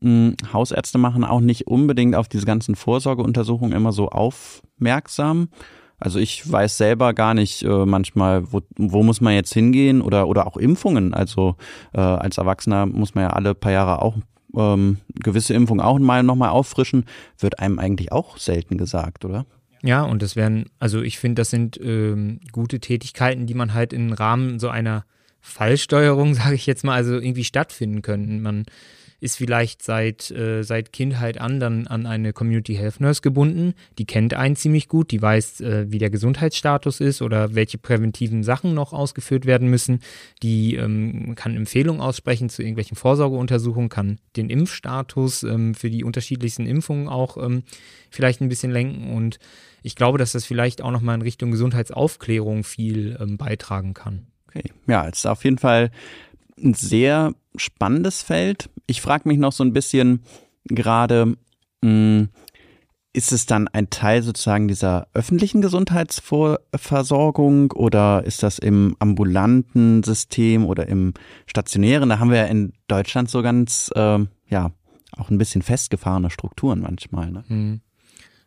Hausärzte 0.02 0.98
machen 0.98 1.24
auch 1.24 1.42
nicht 1.42 1.68
unbedingt 1.68 2.16
auf 2.16 2.28
diese 2.28 2.46
ganzen 2.46 2.76
Vorsorgeuntersuchungen 2.76 3.76
immer 3.76 3.92
so 3.92 4.10
aufmerksam. 4.10 5.50
Also 6.00 6.20
ich 6.20 6.50
weiß 6.50 6.78
selber 6.78 7.14
gar 7.14 7.34
nicht 7.34 7.64
äh, 7.64 7.86
manchmal, 7.86 8.52
wo, 8.52 8.62
wo 8.78 9.04
muss 9.04 9.20
man 9.20 9.34
jetzt 9.34 9.54
hingehen 9.54 10.02
oder, 10.02 10.28
oder 10.28 10.48
auch 10.48 10.56
Impfungen. 10.56 11.14
Also 11.14 11.56
äh, 11.94 12.00
als 12.00 12.38
Erwachsener 12.38 12.86
muss 12.86 13.16
man 13.16 13.26
ja 13.26 13.30
alle 13.32 13.54
paar 13.54 13.74
Jahre 13.74 14.02
auch 14.02 14.16
ähm, 14.56 14.98
gewisse 15.16 15.54
Impfungen 15.54 15.84
auch 15.84 16.00
mal 16.00 16.24
nochmal 16.24 16.50
auffrischen. 16.50 17.06
Wird 17.38 17.60
einem 17.60 17.80
eigentlich 17.80 18.12
auch 18.14 18.38
selten 18.38 18.78
gesagt, 18.78 19.26
oder? 19.26 19.46
Ja, 19.82 20.04
und 20.04 20.22
das 20.22 20.36
wären, 20.36 20.66
also 20.80 21.02
ich 21.02 21.20
finde, 21.20 21.42
das 21.42 21.50
sind 21.50 21.80
ähm, 21.82 22.40
gute 22.52 22.80
Tätigkeiten, 22.80 23.46
die 23.46 23.54
man 23.54 23.74
halt 23.74 23.94
im 23.94 24.12
Rahmen 24.12 24.60
so 24.60 24.70
einer 24.70 25.06
Fallsteuerung, 25.42 26.34
sage 26.36 26.56
ich 26.56 26.66
jetzt 26.66 26.84
mal, 26.84 26.96
also 26.96 27.16
irgendwie 27.16 27.44
stattfinden 27.44 28.02
können. 28.02 28.42
Man 28.42 28.66
ist 29.20 29.38
vielleicht 29.38 29.82
seit, 29.84 30.32
äh, 30.32 30.64
seit 30.64 30.94
Kindheit 30.94 31.40
an 31.40 31.60
dann 31.60 31.88
an 31.88 32.06
eine 32.06 32.34
Community 32.34 32.76
Health 32.76 33.00
Nurse 33.00 33.22
gebunden. 33.22 33.74
Die 33.98 34.06
kennt 34.06 34.34
einen 34.34 34.56
ziemlich 34.56 34.88
gut, 34.88 35.12
die 35.12 35.22
weiß, 35.22 35.62
äh, 35.62 35.86
wie 35.90 35.98
der 35.98 36.10
Gesundheitsstatus 36.10 37.00
ist 37.00 37.22
oder 37.22 37.56
welche 37.56 37.78
präventiven 37.78 38.44
Sachen 38.44 38.74
noch 38.74 38.94
ausgeführt 38.94 39.46
werden 39.46 39.70
müssen. 39.70 40.02
Die 40.42 40.76
ähm, 40.76 41.36
kann 41.36 41.56
Empfehlungen 41.56 42.02
aussprechen 42.02 42.50
zu 42.50 42.62
irgendwelchen 42.62 42.96
Vorsorgeuntersuchungen, 42.96 43.90
kann 43.90 44.20
den 44.36 44.50
Impfstatus 44.50 45.44
ähm, 45.44 45.76
für 45.76 45.90
die 45.90 46.04
unterschiedlichsten 46.04 46.66
Impfungen 46.66 47.08
auch 47.08 47.38
ähm, 47.38 47.64
vielleicht 48.10 48.42
ein 48.42 48.50
bisschen 48.50 48.72
lenken 48.72 49.12
und 49.16 49.40
ich 49.82 49.96
glaube, 49.96 50.18
dass 50.18 50.34
das 50.34 50.46
vielleicht 50.46 50.82
auch 50.82 50.92
nochmal 50.92 51.16
in 51.16 51.22
Richtung 51.22 51.52
Gesundheitsaufklärung 51.52 52.64
viel 52.64 53.18
ähm, 53.20 53.38
beitragen 53.38 53.94
kann. 53.94 54.28
Okay, 54.48 54.72
ja, 54.88 55.08
es 55.08 55.20
ist 55.20 55.26
auf 55.28 55.44
jeden 55.44 55.60
Fall 55.60 55.92
ein 56.64 56.74
sehr 56.74 57.34
spannendes 57.56 58.22
Feld. 58.22 58.70
Ich 58.88 59.02
frage 59.02 59.28
mich 59.28 59.38
noch 59.38 59.52
so 59.52 59.64
ein 59.64 59.74
bisschen 59.74 60.24
gerade, 60.66 61.36
hm, 61.84 62.30
ist 63.12 63.32
es 63.32 63.48
dann 63.48 63.68
ein 63.68 63.90
Teil 63.90 64.22
sozusagen 64.22 64.68
dieser 64.68 65.08
öffentlichen 65.14 65.62
Gesundheitsversorgung 65.62 67.72
oder 67.72 68.24
ist 68.24 68.44
das 68.44 68.60
im 68.60 68.96
ambulanten 69.00 70.04
System 70.04 70.66
oder 70.66 70.88
im 70.88 71.16
stationären? 71.48 72.10
Da 72.10 72.20
haben 72.20 72.30
wir 72.30 72.38
ja 72.38 72.46
in 72.46 72.74
Deutschland 72.88 73.28
so 73.30 73.42
ganz, 73.42 73.90
äh, 73.96 74.20
ja, 74.48 74.72
auch 75.18 75.32
ein 75.32 75.40
bisschen 75.40 75.64
festgefahrene 75.64 76.30
Strukturen 76.30 76.82
manchmal. 76.82 77.32
Ne? 77.32 77.44
Hm. 77.48 77.82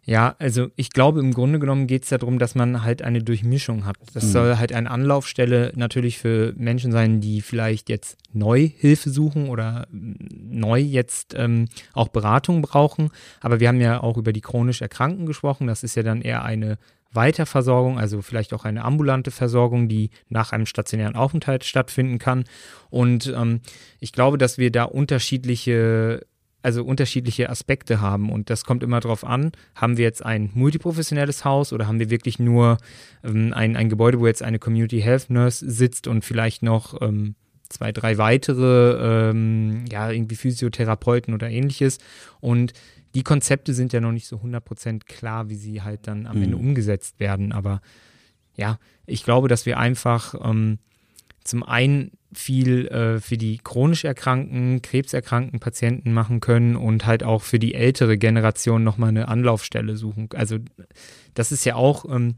Ja, 0.05 0.35
also 0.41 0.69
ich 0.75 0.91
glaube, 0.91 1.21
im 1.21 1.33
Grunde 1.33 1.61
genommen 1.61 1.87
geht 1.87 2.03
es 2.03 2.09
darum, 2.09 2.41
dass 2.41 2.57
man 2.57 2.83
halt 2.83 3.03
eine 3.03 3.23
Durchmischung 3.23 3.87
hat. 3.87 3.97
Das 4.15 4.25
mhm. 4.25 4.31
soll 4.31 4.57
halt 4.57 4.73
eine 4.73 4.91
Anlaufstelle 4.91 5.73
natürlich 5.77 6.19
für 6.19 6.55
Menschen 6.57 6.91
sein, 6.91 7.21
die 7.21 7.41
vielleicht 7.41 7.88
jetzt 7.88 8.19
neu 8.33 8.69
Hilfe 8.77 9.11
suchen 9.11 9.49
oder 9.49 9.87
neu 9.93 10.81
jetzt 10.81 11.35
ähm, 11.38 11.69
auch 11.93 12.09
Beratung 12.09 12.62
brauchen. 12.62 13.11
Aber 13.41 13.61
wir 13.61 13.69
haben 13.69 13.81
ja 13.81 14.03
auch 14.03 14.17
über 14.17 14.33
die 14.33 14.41
chronisch 14.41 14.83
Erkrankten 14.83 15.25
gesprochen. 15.25 15.69
Das 15.69 15.85
ist 15.85 15.95
ja 15.95 16.03
dann 16.03 16.21
eher 16.21 16.45
eine 16.45 16.79
Weiterversorgung, 17.12 17.99
also 17.99 18.23
vielleicht 18.23 18.55
auch 18.55 18.65
eine 18.65 18.85
ambulante 18.85 19.31
Versorgung, 19.31 19.88
die 19.88 20.11
nach 20.29 20.53
einem 20.53 20.67
stationären 20.67 21.15
Aufenthalt 21.15 21.62
stattfinden 21.62 22.19
kann. 22.19 22.45
Und 22.91 23.33
ähm, 23.37 23.61
ich 24.01 24.12
glaube, 24.12 24.38
dass 24.38 24.59
wir 24.59 24.73
da 24.73 24.85
unterschiedliche 24.85 26.27
also 26.62 26.85
unterschiedliche 26.85 27.51
Aspekte 27.51 28.01
haben. 28.01 28.31
Und 28.31 28.51
das 28.51 28.64
kommt 28.64 28.83
immer 28.83 29.01
darauf 29.01 29.25
an, 29.25 29.53
haben 29.75 29.96
wir 29.96 30.05
jetzt 30.05 30.25
ein 30.25 30.51
multiprofessionelles 30.55 31.44
Haus 31.44 31.72
oder 31.72 31.87
haben 31.87 31.98
wir 31.98 32.11
wirklich 32.11 32.38
nur 32.38 32.79
ähm, 33.25 33.53
ein, 33.53 33.77
ein 33.77 33.88
Gebäude, 33.88 34.20
wo 34.20 34.27
jetzt 34.27 34.42
eine 34.42 34.59
Community 34.59 35.01
Health 35.01 35.31
Nurse 35.31 35.68
sitzt 35.68 36.07
und 36.07 36.25
vielleicht 36.25 36.62
noch 36.62 37.01
ähm, 37.03 37.35
zwei, 37.68 37.90
drei 37.92 38.18
weitere, 38.18 39.31
ähm, 39.31 39.85
ja, 39.90 40.11
irgendwie 40.11 40.37
Physiotherapeuten 40.37 41.35
oder 41.35 41.51
ähnliches. 41.51 41.98
Und 42.40 42.72
die 43.14 43.25
Konzepte 43.25 43.75
sind 43.75 43.92
ja 43.92 44.01
noch 44.01 44.12
nicht 44.12 44.27
so 44.27 44.37
100% 44.37 45.05
klar, 45.05 45.48
wie 45.48 45.57
sie 45.57 45.83
halt 45.83 46.07
dann 46.07 46.27
am 46.27 46.37
mhm. 46.37 46.42
Ende 46.44 46.57
umgesetzt 46.57 47.18
werden. 47.18 47.53
Aber 47.53 47.81
ja, 48.57 48.79
ich 49.07 49.25
glaube, 49.25 49.48
dass 49.48 49.66
wir 49.66 49.79
einfach 49.79 50.35
ähm, 50.42 50.79
zum 51.45 51.63
einen 51.63 52.13
viel 52.33 52.89
äh, 52.89 53.21
für 53.21 53.37
die 53.37 53.59
chronisch 53.59 54.05
erkrankten, 54.05 54.81
krebserkrankten 54.81 55.61
Patienten 55.61 56.13
machen 56.13 56.41
können 56.41 56.77
und 56.77 57.07
halt 57.07 57.25
auch 57.25 57.43
für 57.43 57.59
die 57.59 57.75
ältere 57.75 58.17
Generation 58.17 58.83
nochmal 58.85 59.11
eine 59.11 59.29
Anlaufstelle 59.29 59.97
suchen. 59.97 60.29
Also 60.35 60.59
das 61.35 61.53
ist 61.53 61.65
ja 61.65 61.75
auch 61.75 62.05
ähm, 62.05 62.37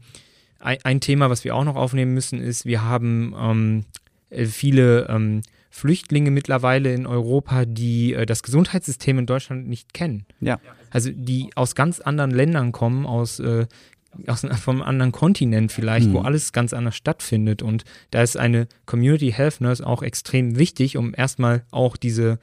ein, 0.59 0.77
ein, 0.83 0.99
Thema, 0.99 1.29
was 1.29 1.43
wir 1.43 1.55
auch 1.55 1.63
noch 1.63 1.75
aufnehmen 1.75 2.13
müssen, 2.13 2.41
ist, 2.41 2.65
wir 2.65 2.83
haben 2.83 3.33
ähm, 3.37 3.85
äh, 4.29 4.45
viele 4.45 5.07
ähm, 5.09 5.41
Flüchtlinge 5.69 6.31
mittlerweile 6.31 6.93
in 6.93 7.05
Europa, 7.05 7.65
die 7.65 8.13
äh, 8.13 8.25
das 8.25 8.43
Gesundheitssystem 8.43 9.19
in 9.19 9.25
Deutschland 9.25 9.67
nicht 9.67 9.93
kennen. 9.93 10.25
Ja. 10.39 10.59
Also 10.89 11.11
die 11.13 11.49
aus 11.55 11.75
ganz 11.75 11.99
anderen 11.99 12.31
Ländern 12.31 12.71
kommen, 12.71 13.05
aus 13.05 13.39
äh, 13.39 13.67
aus 14.27 14.45
vom 14.61 14.81
anderen 14.81 15.11
Kontinent 15.11 15.71
vielleicht, 15.71 16.07
mhm. 16.07 16.13
wo 16.13 16.19
alles 16.19 16.53
ganz 16.53 16.73
anders 16.73 16.95
stattfindet. 16.95 17.61
Und 17.61 17.83
da 18.11 18.21
ist 18.21 18.37
eine 18.37 18.67
Community 18.85 19.31
Health 19.31 19.61
Nurse 19.61 19.85
auch 19.85 20.03
extrem 20.03 20.57
wichtig, 20.57 20.97
um 20.97 21.13
erstmal 21.15 21.63
auch 21.71 21.97
diese, 21.97 22.39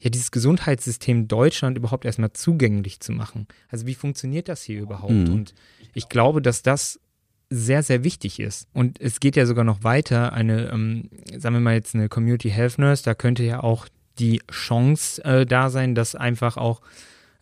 ja, 0.00 0.10
dieses 0.10 0.30
Gesundheitssystem 0.30 1.28
Deutschland 1.28 1.76
überhaupt 1.76 2.04
erstmal 2.04 2.32
zugänglich 2.32 3.00
zu 3.00 3.12
machen. 3.12 3.46
Also 3.68 3.86
wie 3.86 3.94
funktioniert 3.94 4.48
das 4.48 4.62
hier 4.62 4.80
überhaupt? 4.80 5.12
Mhm. 5.12 5.32
Und 5.32 5.54
ich 5.94 6.08
glaube, 6.08 6.42
dass 6.42 6.62
das 6.62 7.00
sehr, 7.48 7.82
sehr 7.82 8.02
wichtig 8.02 8.40
ist. 8.40 8.68
Und 8.72 9.00
es 9.00 9.20
geht 9.20 9.36
ja 9.36 9.46
sogar 9.46 9.64
noch 9.64 9.84
weiter. 9.84 10.32
Eine, 10.32 10.70
ähm, 10.70 11.10
sagen 11.36 11.54
wir 11.54 11.60
mal 11.60 11.74
jetzt 11.74 11.94
eine 11.94 12.08
Community 12.08 12.50
Health 12.50 12.78
Nurse, 12.78 13.04
da 13.04 13.14
könnte 13.14 13.44
ja 13.44 13.62
auch 13.62 13.86
die 14.18 14.40
Chance 14.50 15.22
äh, 15.24 15.46
da 15.46 15.70
sein, 15.70 15.94
dass 15.94 16.14
einfach 16.14 16.56
auch 16.56 16.80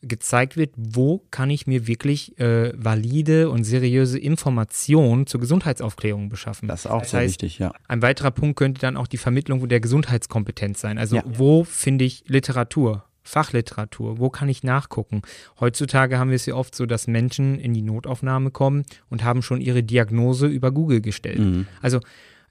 gezeigt 0.07 0.57
wird, 0.57 0.71
wo 0.77 1.23
kann 1.31 1.51
ich 1.51 1.67
mir 1.67 1.87
wirklich 1.87 2.39
äh, 2.39 2.73
valide 2.77 3.51
und 3.51 3.65
seriöse 3.65 4.19
Informationen 4.19 5.27
zur 5.27 5.41
Gesundheitsaufklärung 5.41 6.29
beschaffen. 6.29 6.69
Das 6.69 6.85
ist 6.85 6.91
auch 6.91 7.01
das 7.01 7.11
sehr 7.11 7.21
heißt, 7.21 7.43
wichtig, 7.43 7.59
ja. 7.59 7.73
Ein 7.89 8.03
weiterer 8.03 8.31
Punkt 8.31 8.57
könnte 8.57 8.81
dann 8.81 8.97
auch 8.97 9.07
die 9.07 9.17
Vermittlung 9.17 9.67
der 9.69 9.81
Gesundheitskompetenz 9.81 10.81
sein. 10.81 10.99
Also 10.99 11.17
ja. 11.17 11.23
wo 11.27 11.65
finde 11.65 12.05
ich 12.05 12.25
Literatur? 12.27 13.05
Fachliteratur? 13.25 14.19
Wo 14.19 14.29
kann 14.29 14.49
ich 14.49 14.63
nachgucken? 14.63 15.23
Heutzutage 15.59 16.19
haben 16.19 16.29
wir 16.29 16.37
es 16.37 16.47
ja 16.47 16.55
oft 16.55 16.75
so, 16.75 16.85
dass 16.85 17.07
Menschen 17.07 17.59
in 17.59 17.73
die 17.73 17.83
Notaufnahme 17.83 18.51
kommen 18.51 18.85
und 19.09 19.25
haben 19.25 19.43
schon 19.43 19.61
ihre 19.61 19.83
Diagnose 19.83 20.47
über 20.47 20.71
Google 20.71 21.01
gestellt. 21.01 21.39
Mhm. 21.39 21.67
Also 21.81 22.01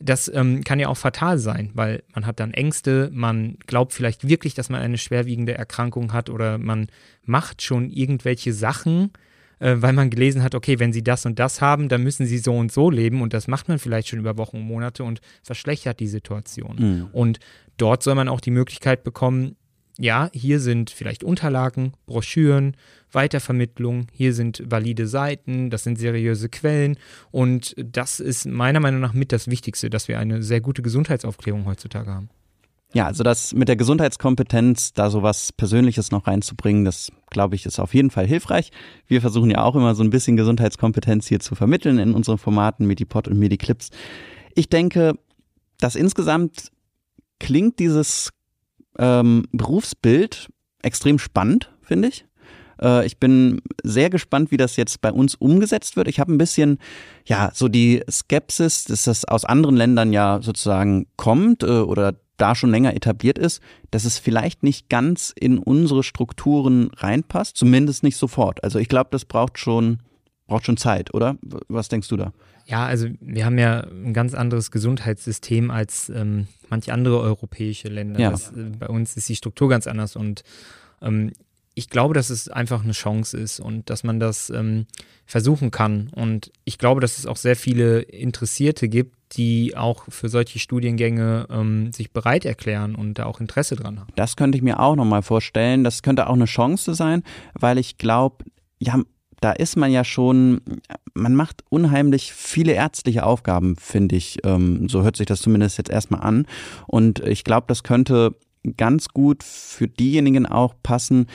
das 0.03 0.29
ähm, 0.33 0.63
kann 0.63 0.79
ja 0.79 0.89
auch 0.89 0.97
fatal 0.97 1.37
sein, 1.37 1.71
weil 1.73 2.03
man 2.13 2.25
hat 2.25 2.39
dann 2.39 2.53
Ängste, 2.53 3.09
man 3.13 3.57
glaubt 3.65 3.93
vielleicht 3.93 4.27
wirklich, 4.27 4.53
dass 4.53 4.69
man 4.69 4.81
eine 4.81 4.97
schwerwiegende 4.97 5.53
Erkrankung 5.53 6.11
hat 6.11 6.29
oder 6.29 6.57
man 6.57 6.87
macht 7.23 7.61
schon 7.61 7.89
irgendwelche 7.89 8.53
Sachen, 8.53 9.11
äh, 9.59 9.75
weil 9.77 9.93
man 9.93 10.09
gelesen 10.09 10.43
hat, 10.43 10.55
okay, 10.55 10.79
wenn 10.79 10.91
sie 10.91 11.03
das 11.03 11.25
und 11.25 11.39
das 11.39 11.61
haben, 11.61 11.87
dann 11.87 12.03
müssen 12.03 12.25
sie 12.25 12.37
so 12.37 12.53
und 12.53 12.71
so 12.71 12.89
leben 12.89 13.21
und 13.21 13.33
das 13.33 13.47
macht 13.47 13.69
man 13.69 13.79
vielleicht 13.79 14.09
schon 14.09 14.19
über 14.19 14.37
Wochen 14.37 14.57
und 14.57 14.67
Monate 14.67 15.03
und 15.05 15.21
verschlechtert 15.41 15.99
die 16.01 16.07
Situation. 16.07 16.75
Mhm. 16.77 17.07
Und 17.13 17.39
dort 17.77 18.03
soll 18.03 18.15
man 18.15 18.27
auch 18.27 18.41
die 18.41 18.51
Möglichkeit 18.51 19.03
bekommen, 19.03 19.55
ja, 19.99 20.29
hier 20.33 20.59
sind 20.59 20.89
vielleicht 20.89 21.23
Unterlagen, 21.23 21.93
Broschüren, 22.05 22.75
Weitervermittlung, 23.11 24.07
hier 24.11 24.33
sind 24.33 24.63
valide 24.65 25.07
Seiten, 25.07 25.69
das 25.69 25.83
sind 25.83 25.99
seriöse 25.99 26.49
Quellen 26.49 26.97
und 27.31 27.75
das 27.77 28.19
ist 28.19 28.45
meiner 28.47 28.79
Meinung 28.79 29.01
nach 29.01 29.13
mit 29.13 29.31
das 29.31 29.47
Wichtigste, 29.47 29.89
dass 29.89 30.07
wir 30.07 30.19
eine 30.19 30.41
sehr 30.41 30.61
gute 30.61 30.81
Gesundheitsaufklärung 30.81 31.65
heutzutage 31.65 32.11
haben. 32.11 32.29
Ja, 32.95 33.07
also 33.07 33.23
das 33.23 33.53
mit 33.53 33.67
der 33.67 33.75
Gesundheitskompetenz, 33.75 34.93
da 34.93 35.09
sowas 35.09 35.51
Persönliches 35.51 36.11
noch 36.11 36.27
reinzubringen, 36.27 36.85
das 36.85 37.11
glaube 37.31 37.55
ich, 37.55 37.65
ist 37.65 37.79
auf 37.79 37.95
jeden 37.95 38.11
Fall 38.11 38.27
hilfreich. 38.27 38.71
Wir 39.07 39.19
versuchen 39.19 39.49
ja 39.49 39.63
auch 39.63 39.75
immer 39.75 39.95
so 39.95 40.03
ein 40.03 40.11
bisschen 40.11 40.37
Gesundheitskompetenz 40.37 41.27
hier 41.27 41.39
zu 41.39 41.55
vermitteln 41.55 41.97
in 41.97 42.13
unseren 42.13 42.37
Formaten 42.37 42.85
Medipod 42.85 43.27
und 43.27 43.39
Mediclips. 43.39 43.89
Ich 44.53 44.69
denke, 44.69 45.15
dass 45.79 45.95
insgesamt 45.95 46.71
klingt 47.39 47.79
dieses 47.79 48.29
ähm, 48.97 49.45
Berufsbild 49.51 50.49
extrem 50.81 51.19
spannend, 51.19 51.71
finde 51.81 52.09
ich. 52.09 52.25
Äh, 52.81 53.05
ich 53.05 53.17
bin 53.17 53.61
sehr 53.83 54.09
gespannt, 54.09 54.51
wie 54.51 54.57
das 54.57 54.75
jetzt 54.75 55.01
bei 55.01 55.11
uns 55.11 55.35
umgesetzt 55.35 55.95
wird. 55.95 56.07
Ich 56.07 56.19
habe 56.19 56.33
ein 56.33 56.37
bisschen, 56.37 56.79
ja, 57.25 57.51
so 57.53 57.67
die 57.67 58.03
Skepsis, 58.09 58.85
dass 58.85 59.05
das 59.05 59.25
aus 59.25 59.45
anderen 59.45 59.75
Ländern 59.75 60.13
ja 60.13 60.39
sozusagen 60.41 61.07
kommt 61.15 61.63
äh, 61.63 61.67
oder 61.67 62.15
da 62.37 62.55
schon 62.55 62.71
länger 62.71 62.95
etabliert 62.95 63.37
ist, 63.37 63.61
dass 63.91 64.05
es 64.05 64.17
vielleicht 64.17 64.63
nicht 64.63 64.89
ganz 64.89 65.31
in 65.39 65.59
unsere 65.59 66.03
Strukturen 66.03 66.89
reinpasst, 66.97 67.55
zumindest 67.55 68.03
nicht 68.03 68.17
sofort. 68.17 68.63
Also 68.63 68.79
ich 68.79 68.89
glaube, 68.89 69.09
das 69.11 69.25
braucht 69.25 69.59
schon, 69.59 69.99
braucht 70.47 70.65
schon 70.65 70.77
Zeit, 70.77 71.13
oder? 71.13 71.37
Was 71.67 71.89
denkst 71.89 72.07
du 72.07 72.17
da? 72.17 72.33
Ja, 72.65 72.85
also 72.85 73.07
wir 73.19 73.45
haben 73.45 73.57
ja 73.57 73.81
ein 73.81 74.13
ganz 74.13 74.33
anderes 74.33 74.71
Gesundheitssystem 74.71 75.69
als 75.71 76.09
ähm, 76.09 76.47
manche 76.69 76.93
andere 76.93 77.19
europäische 77.19 77.89
Länder. 77.89 78.19
Ja. 78.19 78.31
Das, 78.31 78.51
äh, 78.51 78.71
bei 78.79 78.87
uns 78.87 79.17
ist 79.17 79.27
die 79.27 79.35
Struktur 79.35 79.69
ganz 79.69 79.87
anders 79.87 80.15
und 80.15 80.43
ähm, 81.01 81.31
ich 81.75 81.89
glaube, 81.89 82.13
dass 82.13 82.29
es 82.29 82.49
einfach 82.49 82.83
eine 82.83 82.93
Chance 82.93 83.37
ist 83.37 83.59
und 83.59 83.89
dass 83.89 84.03
man 84.03 84.19
das 84.19 84.49
ähm, 84.51 84.85
versuchen 85.25 85.71
kann. 85.71 86.09
Und 86.13 86.51
ich 86.65 86.77
glaube, 86.77 87.01
dass 87.01 87.17
es 87.17 87.25
auch 87.25 87.37
sehr 87.37 87.55
viele 87.55 88.01
Interessierte 88.01 88.87
gibt, 88.87 89.15
die 89.37 89.75
auch 89.75 90.05
für 90.09 90.29
solche 90.29 90.59
Studiengänge 90.59 91.47
ähm, 91.49 91.91
sich 91.91 92.11
bereit 92.11 92.45
erklären 92.45 92.93
und 92.93 93.15
da 93.15 93.25
auch 93.25 93.39
Interesse 93.41 93.75
dran 93.75 93.99
haben. 93.99 94.13
Das 94.15 94.35
könnte 94.35 94.57
ich 94.57 94.63
mir 94.63 94.79
auch 94.79 94.95
nochmal 94.95 95.23
vorstellen. 95.23 95.83
Das 95.83 96.03
könnte 96.03 96.27
auch 96.27 96.33
eine 96.33 96.45
Chance 96.45 96.93
sein, 96.93 97.23
weil 97.53 97.79
ich 97.79 97.97
glaube, 97.97 98.45
ja, 98.77 99.01
da 99.43 99.51
ist 99.51 99.75
man 99.75 99.91
ja 99.91 100.05
schon, 100.05 100.61
man 101.13 101.35
macht 101.35 101.63
unheimlich 101.69 102.31
viele 102.31 102.71
ärztliche 102.71 103.25
Aufgaben, 103.25 103.75
finde 103.75 104.15
ich. 104.15 104.39
Ähm, 104.45 104.87
so 104.87 105.03
hört 105.03 105.17
sich 105.17 105.25
das 105.25 105.41
zumindest 105.41 105.77
jetzt 105.77 105.89
erstmal 105.89 106.21
an. 106.21 106.45
Und 106.87 107.19
ich 107.19 107.43
glaube, 107.43 107.65
das 107.67 107.83
könnte 107.83 108.35
ganz 108.77 109.09
gut 109.09 109.43
für 109.43 109.89
diejenigen 109.89 110.45
auch 110.45 110.75
passen, 110.81 111.27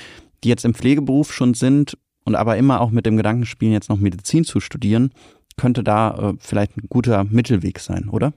die 0.43 0.49
jetzt 0.49 0.65
im 0.65 0.73
Pflegeberuf 0.73 1.35
schon 1.35 1.53
sind 1.53 1.99
und 2.25 2.35
aber 2.35 2.57
immer 2.57 2.81
auch 2.81 2.91
mit 2.91 3.05
dem 3.05 3.19
Gedanken 3.19 3.45
spielen, 3.45 3.73
jetzt 3.73 3.91
noch 3.91 3.99
Medizin 3.99 4.45
zu 4.45 4.61
studieren, 4.61 5.11
könnte 5.59 5.85
da 5.85 6.31
äh, 6.31 6.35
vielleicht 6.39 6.79
ein 6.79 6.87
guter 6.89 7.25
Mittelweg 7.25 7.79
sein, 7.79 8.09
oder? 8.09 8.33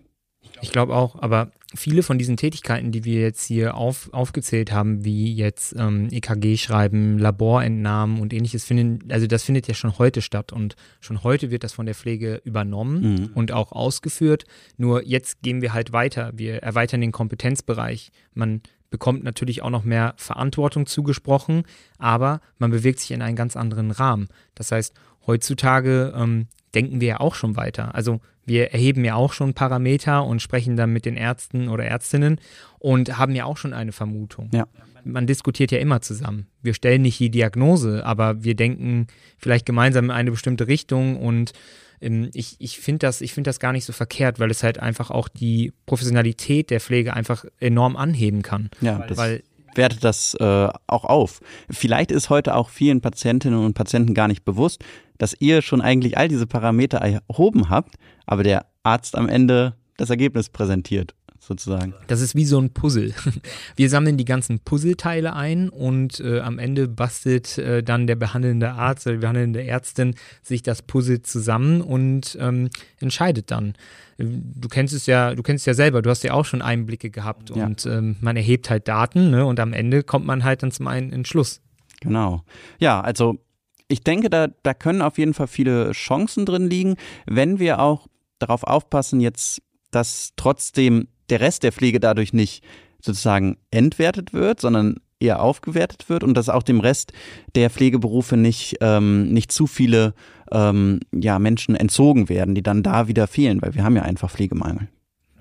Ich 0.61 0.71
glaube 0.71 0.95
auch, 0.95 1.15
aber 1.21 1.51
viele 1.73 2.03
von 2.03 2.17
diesen 2.17 2.37
Tätigkeiten, 2.37 2.91
die 2.91 3.03
wir 3.03 3.21
jetzt 3.21 3.45
hier 3.45 3.75
auf, 3.75 4.09
aufgezählt 4.13 4.71
haben, 4.71 5.03
wie 5.03 5.33
jetzt 5.33 5.75
ähm, 5.77 6.09
EKG 6.11 6.57
schreiben, 6.57 7.17
Laborentnahmen 7.17 8.19
und 8.19 8.33
ähnliches, 8.33 8.65
finden, 8.65 9.11
also 9.11 9.27
das 9.27 9.43
findet 9.43 9.67
ja 9.67 9.73
schon 9.73 9.97
heute 9.97 10.21
statt 10.21 10.51
und 10.51 10.75
schon 10.99 11.23
heute 11.23 11.51
wird 11.51 11.63
das 11.63 11.73
von 11.73 11.85
der 11.85 11.95
Pflege 11.95 12.41
übernommen 12.43 13.01
mhm. 13.01 13.29
und 13.33 13.51
auch 13.51 13.71
ausgeführt. 13.71 14.45
Nur 14.77 15.05
jetzt 15.05 15.41
gehen 15.41 15.61
wir 15.61 15.73
halt 15.73 15.93
weiter. 15.93 16.31
Wir 16.35 16.61
erweitern 16.61 17.01
den 17.01 17.11
Kompetenzbereich. 17.11 18.11
Man 18.33 18.61
bekommt 18.89 19.23
natürlich 19.23 19.61
auch 19.61 19.69
noch 19.69 19.83
mehr 19.83 20.13
Verantwortung 20.17 20.85
zugesprochen, 20.85 21.63
aber 21.97 22.41
man 22.59 22.71
bewegt 22.71 22.99
sich 22.99 23.11
in 23.11 23.21
einen 23.21 23.37
ganz 23.37 23.55
anderen 23.55 23.91
Rahmen. 23.91 24.27
Das 24.53 24.71
heißt, 24.71 24.93
heutzutage 25.25 26.13
ähm, 26.15 26.47
denken 26.75 27.01
wir 27.01 27.07
ja 27.07 27.19
auch 27.19 27.35
schon 27.35 27.55
weiter. 27.55 27.95
Also 27.95 28.21
wir 28.45 28.71
erheben 28.71 29.05
ja 29.05 29.15
auch 29.15 29.33
schon 29.33 29.53
Parameter 29.53 30.25
und 30.25 30.41
sprechen 30.41 30.75
dann 30.75 30.91
mit 30.91 31.05
den 31.05 31.15
Ärzten 31.15 31.69
oder 31.69 31.85
Ärztinnen 31.85 32.39
und 32.79 33.17
haben 33.17 33.35
ja 33.35 33.45
auch 33.45 33.57
schon 33.57 33.73
eine 33.73 33.91
Vermutung. 33.91 34.49
Ja. 34.53 34.67
Man 35.03 35.25
diskutiert 35.25 35.71
ja 35.71 35.79
immer 35.79 36.01
zusammen. 36.01 36.47
Wir 36.61 36.73
stellen 36.73 37.01
nicht 37.01 37.19
die 37.19 37.31
Diagnose, 37.31 38.05
aber 38.05 38.43
wir 38.43 38.55
denken 38.55 39.07
vielleicht 39.37 39.65
gemeinsam 39.65 40.05
in 40.05 40.11
eine 40.11 40.31
bestimmte 40.31 40.67
Richtung 40.67 41.17
und 41.17 41.53
ähm, 42.01 42.29
ich, 42.33 42.55
ich 42.59 42.79
finde 42.79 42.99
das, 42.99 43.19
find 43.19 43.47
das 43.47 43.59
gar 43.59 43.71
nicht 43.71 43.85
so 43.85 43.93
verkehrt, 43.93 44.39
weil 44.39 44.51
es 44.51 44.63
halt 44.63 44.79
einfach 44.79 45.11
auch 45.11 45.27
die 45.27 45.73
Professionalität 45.85 46.69
der 46.69 46.79
Pflege 46.79 47.13
einfach 47.13 47.45
enorm 47.59 47.95
anheben 47.95 48.41
kann. 48.41 48.69
Ja, 48.81 48.99
das 49.07 49.17
weil 49.17 49.43
wertet 49.75 50.03
das 50.03 50.33
äh, 50.35 50.69
auch 50.87 51.05
auf. 51.05 51.39
Vielleicht 51.69 52.11
ist 52.11 52.29
heute 52.29 52.55
auch 52.55 52.69
vielen 52.69 53.01
Patientinnen 53.01 53.63
und 53.63 53.73
Patienten 53.73 54.13
gar 54.13 54.27
nicht 54.27 54.43
bewusst, 54.43 54.83
dass 55.17 55.35
ihr 55.39 55.61
schon 55.61 55.81
eigentlich 55.81 56.17
all 56.17 56.27
diese 56.27 56.47
Parameter 56.47 56.97
erhoben 56.97 57.69
habt, 57.69 57.95
aber 58.25 58.43
der 58.43 58.65
Arzt 58.83 59.15
am 59.15 59.29
Ende 59.29 59.75
das 59.97 60.09
Ergebnis 60.09 60.49
präsentiert 60.49 61.13
sozusagen. 61.51 61.93
Das 62.07 62.21
ist 62.21 62.35
wie 62.35 62.45
so 62.45 62.59
ein 62.59 62.71
Puzzle. 62.71 63.13
Wir 63.75 63.89
sammeln 63.89 64.17
die 64.17 64.25
ganzen 64.25 64.59
Puzzleteile 64.59 65.35
ein 65.35 65.69
und 65.69 66.19
äh, 66.19 66.39
am 66.39 66.59
Ende 66.59 66.87
bastelt 66.87 67.57
äh, 67.57 67.83
dann 67.83 68.07
der 68.07 68.15
behandelnde 68.15 68.71
Arzt 68.71 69.05
oder 69.05 69.15
die 69.15 69.21
behandelnde 69.21 69.65
Ärztin 69.65 70.15
sich 70.41 70.63
das 70.63 70.81
Puzzle 70.81 71.21
zusammen 71.21 71.81
und 71.81 72.37
ähm, 72.39 72.69
entscheidet 72.99 73.51
dann. 73.51 73.73
Du 74.17 74.67
kennst 74.69 74.93
es 74.93 75.07
ja, 75.07 75.35
du 75.35 75.43
kennst 75.43 75.63
es 75.63 75.65
ja 75.65 75.73
selber, 75.73 76.01
du 76.01 76.09
hast 76.09 76.23
ja 76.23 76.33
auch 76.33 76.45
schon 76.45 76.61
Einblicke 76.61 77.09
gehabt 77.09 77.49
ja. 77.55 77.65
und 77.65 77.85
ähm, 77.85 78.17
man 78.21 78.37
erhebt 78.37 78.69
halt 78.69 78.87
Daten 78.87 79.31
ne, 79.31 79.45
und 79.45 79.59
am 79.59 79.73
Ende 79.73 80.03
kommt 80.03 80.25
man 80.25 80.43
halt 80.43 80.63
dann 80.63 80.71
zum 80.71 80.87
einen 80.87 81.11
Entschluss. 81.11 81.61
Genau. 82.01 82.43
Ja, 82.79 83.01
also 83.01 83.39
ich 83.87 84.03
denke, 84.03 84.29
da, 84.29 84.47
da 84.63 84.73
können 84.73 85.01
auf 85.01 85.17
jeden 85.17 85.33
Fall 85.33 85.47
viele 85.47 85.91
Chancen 85.91 86.45
drin 86.45 86.69
liegen, 86.69 86.95
wenn 87.25 87.59
wir 87.59 87.79
auch 87.79 88.07
darauf 88.39 88.63
aufpassen, 88.63 89.19
jetzt, 89.19 89.61
dass 89.91 90.31
trotzdem 90.35 91.07
der 91.31 91.41
Rest 91.41 91.63
der 91.63 91.71
Pflege 91.71 91.99
dadurch 91.99 92.33
nicht 92.33 92.63
sozusagen 93.01 93.57
entwertet 93.71 94.33
wird, 94.33 94.61
sondern 94.61 94.97
eher 95.19 95.41
aufgewertet 95.41 96.09
wird 96.09 96.23
und 96.23 96.35
dass 96.35 96.49
auch 96.49 96.63
dem 96.63 96.79
Rest 96.79 97.13
der 97.55 97.69
Pflegeberufe 97.69 98.37
nicht, 98.37 98.77
ähm, 98.81 99.31
nicht 99.31 99.51
zu 99.51 99.67
viele 99.67 100.13
ähm, 100.51 100.99
ja, 101.13 101.39
Menschen 101.39 101.75
entzogen 101.75 102.27
werden, 102.27 102.55
die 102.55 102.63
dann 102.63 102.83
da 102.83 103.07
wieder 103.07 103.27
fehlen, 103.27 103.61
weil 103.61 103.75
wir 103.75 103.83
haben 103.83 103.95
ja 103.95 104.01
einfach 104.01 104.31
Pflegemangel. 104.31 104.87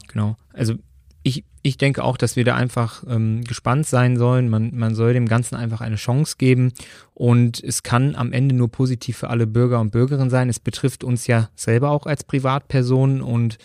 Genau. 0.08 0.36
Also 0.52 0.74
ich, 1.22 1.44
ich 1.62 1.76
denke 1.76 2.02
auch, 2.02 2.16
dass 2.16 2.36
wir 2.36 2.44
da 2.44 2.54
einfach 2.54 3.04
ähm, 3.08 3.44
gespannt 3.44 3.86
sein 3.86 4.16
sollen. 4.16 4.48
Man, 4.48 4.74
man 4.74 4.94
soll 4.94 5.12
dem 5.12 5.28
Ganzen 5.28 5.54
einfach 5.54 5.80
eine 5.80 5.96
Chance 5.96 6.36
geben. 6.38 6.72
Und 7.14 7.62
es 7.62 7.82
kann 7.82 8.14
am 8.16 8.32
Ende 8.32 8.54
nur 8.54 8.70
positiv 8.70 9.18
für 9.18 9.28
alle 9.28 9.46
Bürger 9.46 9.80
und 9.80 9.92
Bürgerinnen 9.92 10.30
sein. 10.30 10.48
Es 10.48 10.60
betrifft 10.60 11.04
uns 11.04 11.26
ja 11.26 11.50
selber 11.54 11.90
auch 11.90 12.06
als 12.06 12.24
Privatpersonen. 12.24 13.20
Und 13.20 13.58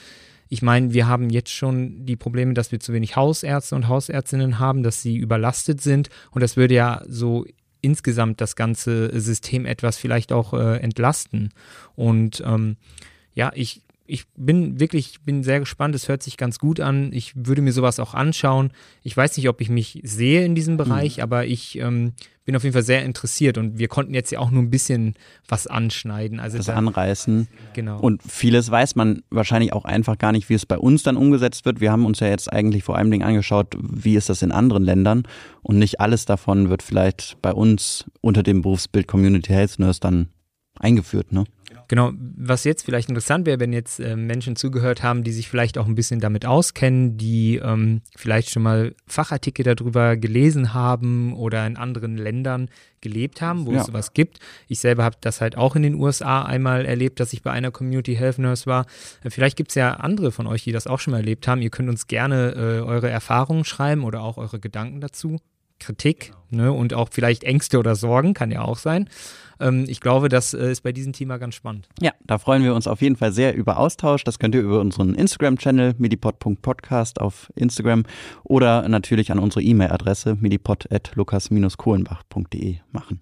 ich 0.47 0.61
meine, 0.61 0.93
wir 0.93 1.07
haben 1.07 1.29
jetzt 1.29 1.51
schon 1.51 2.05
die 2.05 2.15
Probleme, 2.15 2.53
dass 2.53 2.71
wir 2.71 2.79
zu 2.79 2.93
wenig 2.93 3.15
Hausärzte 3.15 3.75
und 3.75 3.87
Hausärztinnen 3.87 4.59
haben, 4.59 4.83
dass 4.83 5.01
sie 5.01 5.17
überlastet 5.17 5.81
sind. 5.81 6.09
Und 6.31 6.41
das 6.41 6.55
würde 6.55 6.75
ja 6.75 7.01
so 7.07 7.45
insgesamt 7.81 8.41
das 8.41 8.55
ganze 8.55 9.19
System 9.19 9.65
etwas 9.65 9.97
vielleicht 9.97 10.31
auch 10.31 10.53
äh, 10.53 10.77
entlasten. 10.77 11.51
Und 11.95 12.43
ähm, 12.45 12.77
ja, 13.33 13.51
ich, 13.53 13.81
ich 14.07 14.25
bin 14.35 14.79
wirklich, 14.79 15.21
bin 15.21 15.43
sehr 15.43 15.59
gespannt. 15.59 15.95
Es 15.95 16.07
hört 16.07 16.21
sich 16.21 16.37
ganz 16.37 16.59
gut 16.59 16.79
an. 16.79 17.11
Ich 17.11 17.33
würde 17.35 17.61
mir 17.61 17.71
sowas 17.71 17.99
auch 17.99 18.13
anschauen. 18.13 18.71
Ich 19.03 19.15
weiß 19.17 19.35
nicht, 19.37 19.49
ob 19.49 19.61
ich 19.61 19.69
mich 19.69 19.99
sehe 20.03 20.45
in 20.45 20.53
diesem 20.53 20.77
Bereich, 20.77 21.17
mhm. 21.17 21.23
aber 21.23 21.45
ich 21.45 21.79
ähm, 21.79 22.13
bin 22.45 22.55
auf 22.55 22.63
jeden 22.63 22.73
Fall 22.73 22.83
sehr 22.83 23.03
interessiert 23.03 23.57
und 23.57 23.79
wir 23.79 23.87
konnten 23.87 24.13
jetzt 24.13 24.31
ja 24.31 24.39
auch 24.39 24.51
nur 24.51 24.61
ein 24.61 24.69
bisschen 24.69 25.15
was 25.47 25.65
anschneiden. 25.65 26.39
Also 26.39 26.57
das 26.57 26.67
dann, 26.67 26.87
anreißen. 26.87 27.47
Genau. 27.73 27.99
Und 27.99 28.21
vieles 28.21 28.69
weiß 28.69 28.95
man 28.95 29.23
wahrscheinlich 29.31 29.73
auch 29.73 29.85
einfach 29.85 30.19
gar 30.19 30.31
nicht, 30.31 30.49
wie 30.49 30.53
es 30.53 30.67
bei 30.67 30.77
uns 30.77 31.01
dann 31.01 31.17
umgesetzt 31.17 31.65
wird. 31.65 31.81
Wir 31.81 31.91
haben 31.91 32.05
uns 32.05 32.19
ja 32.19 32.27
jetzt 32.27 32.53
eigentlich 32.53 32.83
vor 32.83 32.97
allem 32.97 33.11
angeschaut, 33.21 33.75
wie 33.79 34.15
ist 34.15 34.29
das 34.29 34.43
in 34.43 34.51
anderen 34.51 34.83
Ländern 34.83 35.23
und 35.63 35.79
nicht 35.79 35.99
alles 35.99 36.25
davon 36.25 36.69
wird 36.69 36.83
vielleicht 36.83 37.41
bei 37.41 37.53
uns 37.53 38.05
unter 38.21 38.43
dem 38.43 38.61
Berufsbild 38.61 39.07
Community 39.07 39.51
Health 39.51 39.79
Nurse 39.79 39.99
dann 39.99 40.27
eingeführt, 40.79 41.31
ne? 41.31 41.45
Genau, 41.87 42.11
was 42.37 42.63
jetzt 42.63 42.83
vielleicht 42.83 43.09
interessant 43.09 43.45
wäre, 43.45 43.59
wenn 43.59 43.73
jetzt 43.73 43.99
äh, 43.99 44.15
Menschen 44.15 44.55
zugehört 44.55 45.03
haben, 45.03 45.23
die 45.23 45.31
sich 45.31 45.49
vielleicht 45.49 45.77
auch 45.77 45.85
ein 45.85 45.95
bisschen 45.95 46.19
damit 46.19 46.45
auskennen, 46.45 47.17
die 47.17 47.57
ähm, 47.57 48.01
vielleicht 48.15 48.49
schon 48.49 48.63
mal 48.63 48.95
Fachartikel 49.07 49.63
darüber 49.63 50.17
gelesen 50.17 50.73
haben 50.73 51.33
oder 51.33 51.65
in 51.67 51.77
anderen 51.77 52.17
Ländern 52.17 52.69
gelebt 53.01 53.41
haben, 53.41 53.67
wo 53.67 53.71
ja. 53.71 53.81
es 53.81 53.85
sowas 53.85 54.13
gibt. 54.13 54.39
Ich 54.67 54.79
selber 54.79 55.03
habe 55.03 55.17
das 55.21 55.41
halt 55.41 55.57
auch 55.57 55.75
in 55.75 55.83
den 55.83 55.95
USA 55.95 56.41
einmal 56.43 56.85
erlebt, 56.85 57.19
dass 57.19 57.33
ich 57.33 57.43
bei 57.43 57.51
einer 57.51 57.71
Community 57.71 58.15
Health 58.15 58.39
Nurse 58.39 58.65
war. 58.65 58.85
Äh, 59.23 59.29
vielleicht 59.29 59.57
gibt 59.57 59.71
es 59.71 59.75
ja 59.75 59.95
andere 59.95 60.31
von 60.31 60.47
euch, 60.47 60.63
die 60.63 60.71
das 60.71 60.87
auch 60.87 60.99
schon 60.99 61.11
mal 61.11 61.19
erlebt 61.19 61.47
haben. 61.47 61.61
Ihr 61.61 61.69
könnt 61.69 61.89
uns 61.89 62.07
gerne 62.07 62.53
äh, 62.53 62.81
eure 62.81 63.09
Erfahrungen 63.09 63.65
schreiben 63.65 64.03
oder 64.03 64.21
auch 64.21 64.37
eure 64.37 64.59
Gedanken 64.59 65.01
dazu. 65.01 65.37
Kritik 65.79 66.31
genau. 66.49 66.63
ne, 66.63 66.71
und 66.71 66.93
auch 66.93 67.09
vielleicht 67.11 67.43
Ängste 67.43 67.77
oder 67.77 67.95
Sorgen, 67.95 68.33
kann 68.33 68.51
ja 68.51 68.61
auch 68.61 68.77
sein. 68.77 69.09
Ähm, 69.59 69.85
ich 69.87 70.01
glaube, 70.01 70.29
das 70.29 70.53
äh, 70.53 70.71
ist 70.71 70.81
bei 70.81 70.91
diesem 70.91 71.13
Thema 71.13 71.37
ganz 71.37 71.55
spannend. 71.55 71.87
Ja, 72.01 72.11
da 72.25 72.37
freuen 72.37 72.63
wir 72.63 72.75
uns 72.75 72.87
auf 72.87 73.01
jeden 73.01 73.15
Fall 73.15 73.31
sehr 73.31 73.55
über 73.55 73.77
Austausch. 73.77 74.23
Das 74.23 74.37
könnt 74.39 74.55
ihr 74.55 74.61
über 74.61 74.79
unseren 74.79 75.13
Instagram-Channel 75.15 75.95
medipod.podcast 75.97 77.21
auf 77.21 77.51
Instagram 77.55 78.03
oder 78.43 78.87
natürlich 78.87 79.31
an 79.31 79.39
unsere 79.39 79.63
E-Mail-Adresse 79.63 80.37
medipod.lukas-kohlenbach.de 80.39 82.77
machen. 82.91 83.21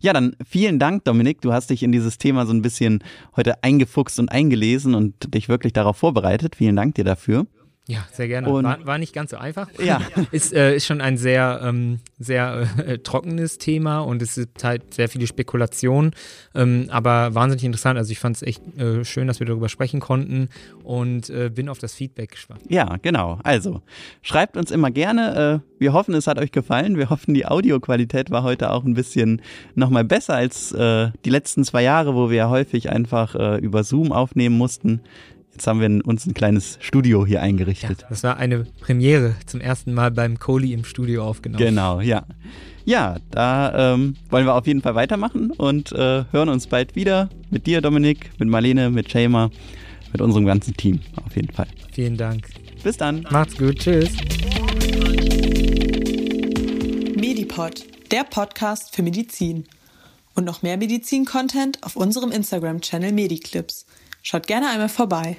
Ja, 0.00 0.12
dann 0.12 0.36
vielen 0.46 0.78
Dank, 0.78 1.04
Dominik. 1.04 1.40
Du 1.40 1.52
hast 1.52 1.70
dich 1.70 1.82
in 1.82 1.92
dieses 1.92 2.18
Thema 2.18 2.46
so 2.46 2.52
ein 2.52 2.62
bisschen 2.62 3.02
heute 3.36 3.62
eingefuchst 3.62 4.18
und 4.18 4.30
eingelesen 4.30 4.94
und 4.94 5.34
dich 5.34 5.48
wirklich 5.48 5.72
darauf 5.72 5.96
vorbereitet. 5.96 6.56
Vielen 6.56 6.76
Dank 6.76 6.94
dir 6.94 7.04
dafür. 7.04 7.46
Ja, 7.86 8.06
sehr 8.12 8.28
gerne. 8.28 8.46
War, 8.50 8.86
war, 8.86 8.96
nicht 8.96 9.12
ganz 9.12 9.30
so 9.30 9.36
einfach. 9.36 9.68
Ja. 9.78 10.00
ist, 10.30 10.54
äh, 10.54 10.74
ist 10.74 10.86
schon 10.86 11.02
ein 11.02 11.18
sehr, 11.18 11.60
ähm, 11.62 11.98
sehr 12.18 12.66
äh, 12.78 12.98
trockenes 12.98 13.58
Thema 13.58 13.98
und 13.98 14.22
es 14.22 14.38
ist 14.38 14.64
halt 14.64 14.94
sehr 14.94 15.10
viele 15.10 15.26
Spekulationen, 15.26 16.12
ähm, 16.54 16.86
aber 16.88 17.34
wahnsinnig 17.34 17.64
interessant. 17.64 17.98
Also 17.98 18.10
ich 18.10 18.18
fand 18.18 18.36
es 18.36 18.42
echt 18.42 18.62
äh, 18.78 19.04
schön, 19.04 19.26
dass 19.26 19.38
wir 19.38 19.46
darüber 19.46 19.68
sprechen 19.68 20.00
konnten 20.00 20.48
und 20.82 21.28
äh, 21.28 21.50
bin 21.54 21.68
auf 21.68 21.78
das 21.78 21.92
Feedback 21.92 22.30
gespannt. 22.30 22.62
Ja, 22.70 22.96
genau. 23.02 23.38
Also 23.42 23.82
schreibt 24.22 24.56
uns 24.56 24.70
immer 24.70 24.90
gerne. 24.90 25.62
Äh, 25.62 25.70
wir 25.78 25.92
hoffen, 25.92 26.14
es 26.14 26.26
hat 26.26 26.38
euch 26.38 26.52
gefallen. 26.52 26.96
Wir 26.96 27.10
hoffen, 27.10 27.34
die 27.34 27.44
Audioqualität 27.44 28.30
war 28.30 28.44
heute 28.44 28.70
auch 28.70 28.84
ein 28.84 28.94
bisschen 28.94 29.42
nochmal 29.74 30.04
besser 30.04 30.34
als 30.34 30.72
äh, 30.72 31.10
die 31.26 31.30
letzten 31.30 31.64
zwei 31.64 31.82
Jahre, 31.82 32.14
wo 32.14 32.30
wir 32.30 32.36
ja 32.36 32.48
häufig 32.48 32.88
einfach 32.88 33.34
über 33.34 33.84
Zoom 33.84 34.12
aufnehmen 34.12 34.56
mussten. 34.56 35.00
Jetzt 35.54 35.68
haben 35.68 35.80
wir 35.80 36.04
uns 36.04 36.26
ein 36.26 36.34
kleines 36.34 36.78
Studio 36.80 37.24
hier 37.24 37.40
eingerichtet. 37.40 38.02
Ja, 38.02 38.08
das 38.08 38.24
war 38.24 38.38
eine 38.38 38.66
Premiere 38.80 39.36
zum 39.46 39.60
ersten 39.60 39.94
Mal 39.94 40.10
beim 40.10 40.40
Kohli 40.40 40.72
im 40.72 40.84
Studio 40.84 41.24
aufgenommen. 41.24 41.64
Genau, 41.64 42.00
ja. 42.00 42.26
Ja, 42.84 43.18
da 43.30 43.94
ähm, 43.94 44.16
wollen 44.30 44.46
wir 44.46 44.54
auf 44.56 44.66
jeden 44.66 44.82
Fall 44.82 44.96
weitermachen 44.96 45.52
und 45.52 45.92
äh, 45.92 46.24
hören 46.32 46.48
uns 46.48 46.66
bald 46.66 46.96
wieder 46.96 47.30
mit 47.50 47.68
dir, 47.68 47.80
Dominik, 47.80 48.32
mit 48.38 48.48
Marlene, 48.48 48.90
mit 48.90 49.12
Shamer, 49.12 49.52
mit 50.12 50.20
unserem 50.20 50.44
ganzen 50.44 50.76
Team 50.76 50.98
auf 51.24 51.36
jeden 51.36 51.52
Fall. 51.52 51.68
Vielen 51.92 52.16
Dank. 52.16 52.48
Bis 52.82 52.96
dann. 52.96 53.24
Macht's 53.30 53.56
gut. 53.56 53.78
Tschüss. 53.78 54.10
Medipod, 57.16 57.84
der 58.10 58.24
Podcast 58.24 58.94
für 58.94 59.04
Medizin. 59.04 59.66
Und 60.34 60.44
noch 60.44 60.62
mehr 60.62 60.76
Medizin-Content 60.76 61.78
auf 61.84 61.94
unserem 61.94 62.32
Instagram-Channel 62.32 63.12
Mediclips. 63.12 63.86
Schaut 64.26 64.46
gerne 64.46 64.70
einmal 64.70 64.88
vorbei. 64.88 65.36